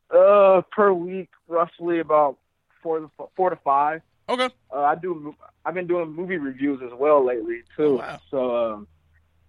[0.10, 2.38] Uh, per week, roughly about
[2.82, 4.02] four to four to five.
[4.28, 4.50] Okay.
[4.74, 5.36] Uh, I do.
[5.66, 7.84] I've been doing movie reviews as well lately too.
[7.84, 8.20] Oh, wow.
[8.32, 8.88] So um,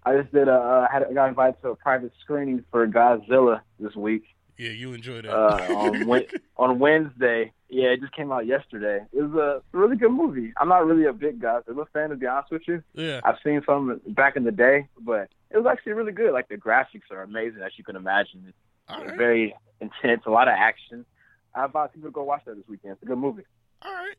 [0.04, 0.54] I just did a.
[0.54, 4.24] Uh, I had I got invited to a private screening for Godzilla this week.
[4.60, 5.30] Yeah, you enjoyed it.
[5.30, 6.26] uh, on,
[6.58, 7.50] on Wednesday.
[7.70, 9.06] Yeah, it just came out yesterday.
[9.10, 10.52] It was a really good movie.
[10.60, 12.82] I'm not really a big Godzilla fan, to be honest with you.
[12.92, 13.22] Yeah.
[13.24, 16.34] I've seen some back in the day, but it was actually really good.
[16.34, 18.44] Like the graphics are amazing, as you can imagine.
[18.48, 18.56] It's
[18.90, 19.16] right.
[19.16, 21.06] very intense, a lot of action.
[21.54, 22.94] I advise people to go watch that this weekend.
[22.94, 23.44] It's a good movie.
[23.80, 24.16] All right.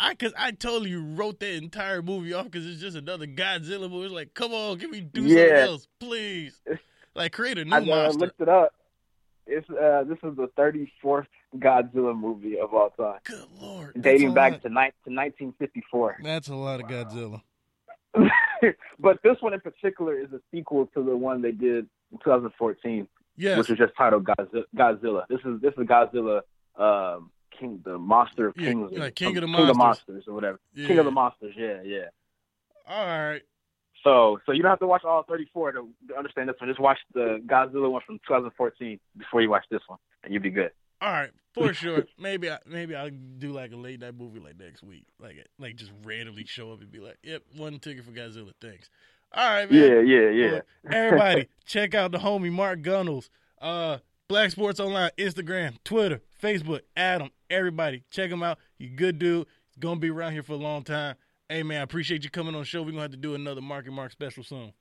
[0.00, 4.06] I cause I totally wrote that entire movie off because it's just another Godzilla movie.
[4.06, 5.36] It's like, come on, can we do yeah.
[5.36, 6.60] something else, please?
[7.12, 8.22] Like create a new I, monster.
[8.22, 8.72] I looked it up.
[9.50, 11.26] It's uh, this is the 34th
[11.58, 13.18] Godzilla movie of all time.
[13.24, 16.18] Good lord, dating back to, ni- to 1954.
[16.22, 17.42] That's a lot of Godzilla.
[18.98, 23.08] but this one in particular is a sequel to the one they did in 2014.
[23.36, 23.56] Yes.
[23.56, 24.24] which was just titled
[24.76, 25.24] Godzilla.
[25.28, 26.42] This is this is Godzilla,
[26.76, 29.70] um, King, the monster of yeah, kings, like King of the King monsters.
[29.70, 30.60] of monsters or whatever.
[30.74, 30.86] Yeah.
[30.86, 31.54] King of the monsters.
[31.56, 32.08] Yeah, yeah.
[32.86, 33.42] All right.
[34.02, 36.68] So, so you don't have to watch all 34 to, to understand this one.
[36.68, 40.50] Just watch the Godzilla one from 2014 before you watch this one, and you'll be
[40.50, 40.70] good.
[41.02, 42.04] All right, for sure.
[42.18, 45.76] maybe I, maybe I'll do like a late night movie like next week, like like
[45.76, 48.88] just randomly show up and be like, "Yep, one ticket for Godzilla, thanks."
[49.32, 49.80] All right, man.
[49.80, 50.60] Yeah, yeah, yeah.
[50.90, 53.30] Everybody, check out the homie Mark Gunnels.
[53.60, 53.98] Uh,
[54.28, 58.58] Black Sports Online, Instagram, Twitter, Facebook, Adam, everybody, check him out.
[58.78, 59.46] He's a good dude.
[59.68, 61.16] He's gonna be around here for a long time.
[61.50, 62.80] Hey man, I appreciate you coming on the show.
[62.80, 64.72] We're gonna have to do another Market Mark special soon.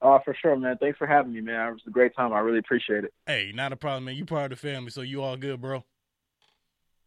[0.00, 0.78] Oh, for sure, man.
[0.80, 1.68] Thanks for having me, man.
[1.68, 2.32] It was a great time.
[2.32, 3.12] I really appreciate it.
[3.26, 4.14] Hey, not a problem, man.
[4.14, 5.84] You part of the family, so you all good, bro.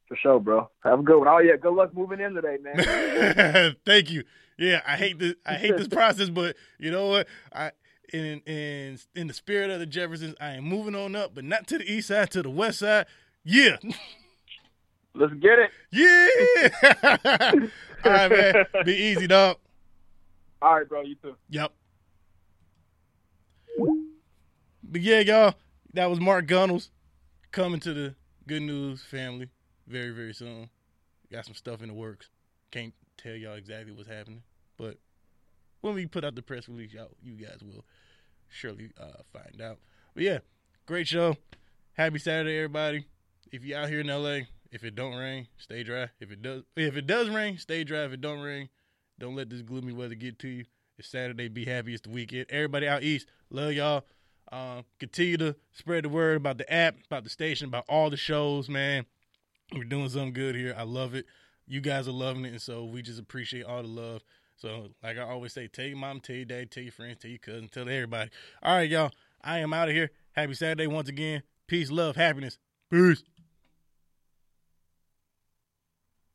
[0.07, 0.69] For sure, bro.
[0.83, 1.27] Have a good one.
[1.27, 3.75] Oh yeah, good luck moving in today, man.
[3.85, 4.25] Thank you.
[4.59, 5.33] Yeah, I hate this.
[5.43, 7.27] I hate this process, but you know what?
[7.51, 7.71] I
[8.13, 11.65] in in in the spirit of the Jeffersons, I am moving on up, but not
[11.69, 13.07] to the east side, to the west side.
[13.43, 13.77] Yeah.
[15.15, 15.71] Let's get it.
[15.91, 17.67] Yeah.
[18.05, 18.65] All right, man.
[18.85, 19.57] Be easy, dog.
[20.61, 21.01] All right, bro.
[21.01, 21.35] You too.
[21.49, 21.71] Yep.
[24.83, 25.53] But yeah, y'all,
[25.93, 26.89] that was Mark Gunnels
[27.51, 28.15] coming to the
[28.47, 29.49] Good News family
[29.87, 30.69] very, very soon.
[31.31, 32.29] Got some stuff in the works.
[32.71, 34.43] Can't tell y'all exactly what's happening,
[34.77, 34.97] but
[35.81, 37.85] when we put out the press release, y'all, you guys will
[38.49, 39.77] surely uh, find out.
[40.13, 40.39] But yeah,
[40.85, 41.37] great show.
[41.93, 43.05] Happy Saturday, everybody.
[43.51, 46.09] If you out here in LA, if it don't rain, stay dry.
[46.19, 48.05] If it does, if it does rain, stay dry.
[48.05, 48.69] If it don't rain,
[49.19, 50.65] don't let this gloomy weather get to you.
[50.97, 51.47] It's Saturday.
[51.47, 51.93] Be happy.
[51.93, 52.45] It's the weekend.
[52.49, 54.05] Everybody out east, love y'all.
[54.51, 58.17] Uh, continue to spread the word about the app, about the station, about all the
[58.17, 59.05] shows, man.
[59.73, 60.75] We're doing something good here.
[60.77, 61.25] I love it.
[61.67, 64.23] You guys are loving it, and so we just appreciate all the love.
[64.57, 67.31] So, like I always say, tell your mom, tell your dad, tell your friends, tell
[67.31, 68.29] your cousin, tell everybody.
[68.61, 69.11] All right, y'all.
[69.43, 70.11] I am out of here.
[70.33, 71.43] Happy Saturday once again.
[71.67, 72.59] Peace, love, happiness.
[72.91, 73.23] Peace.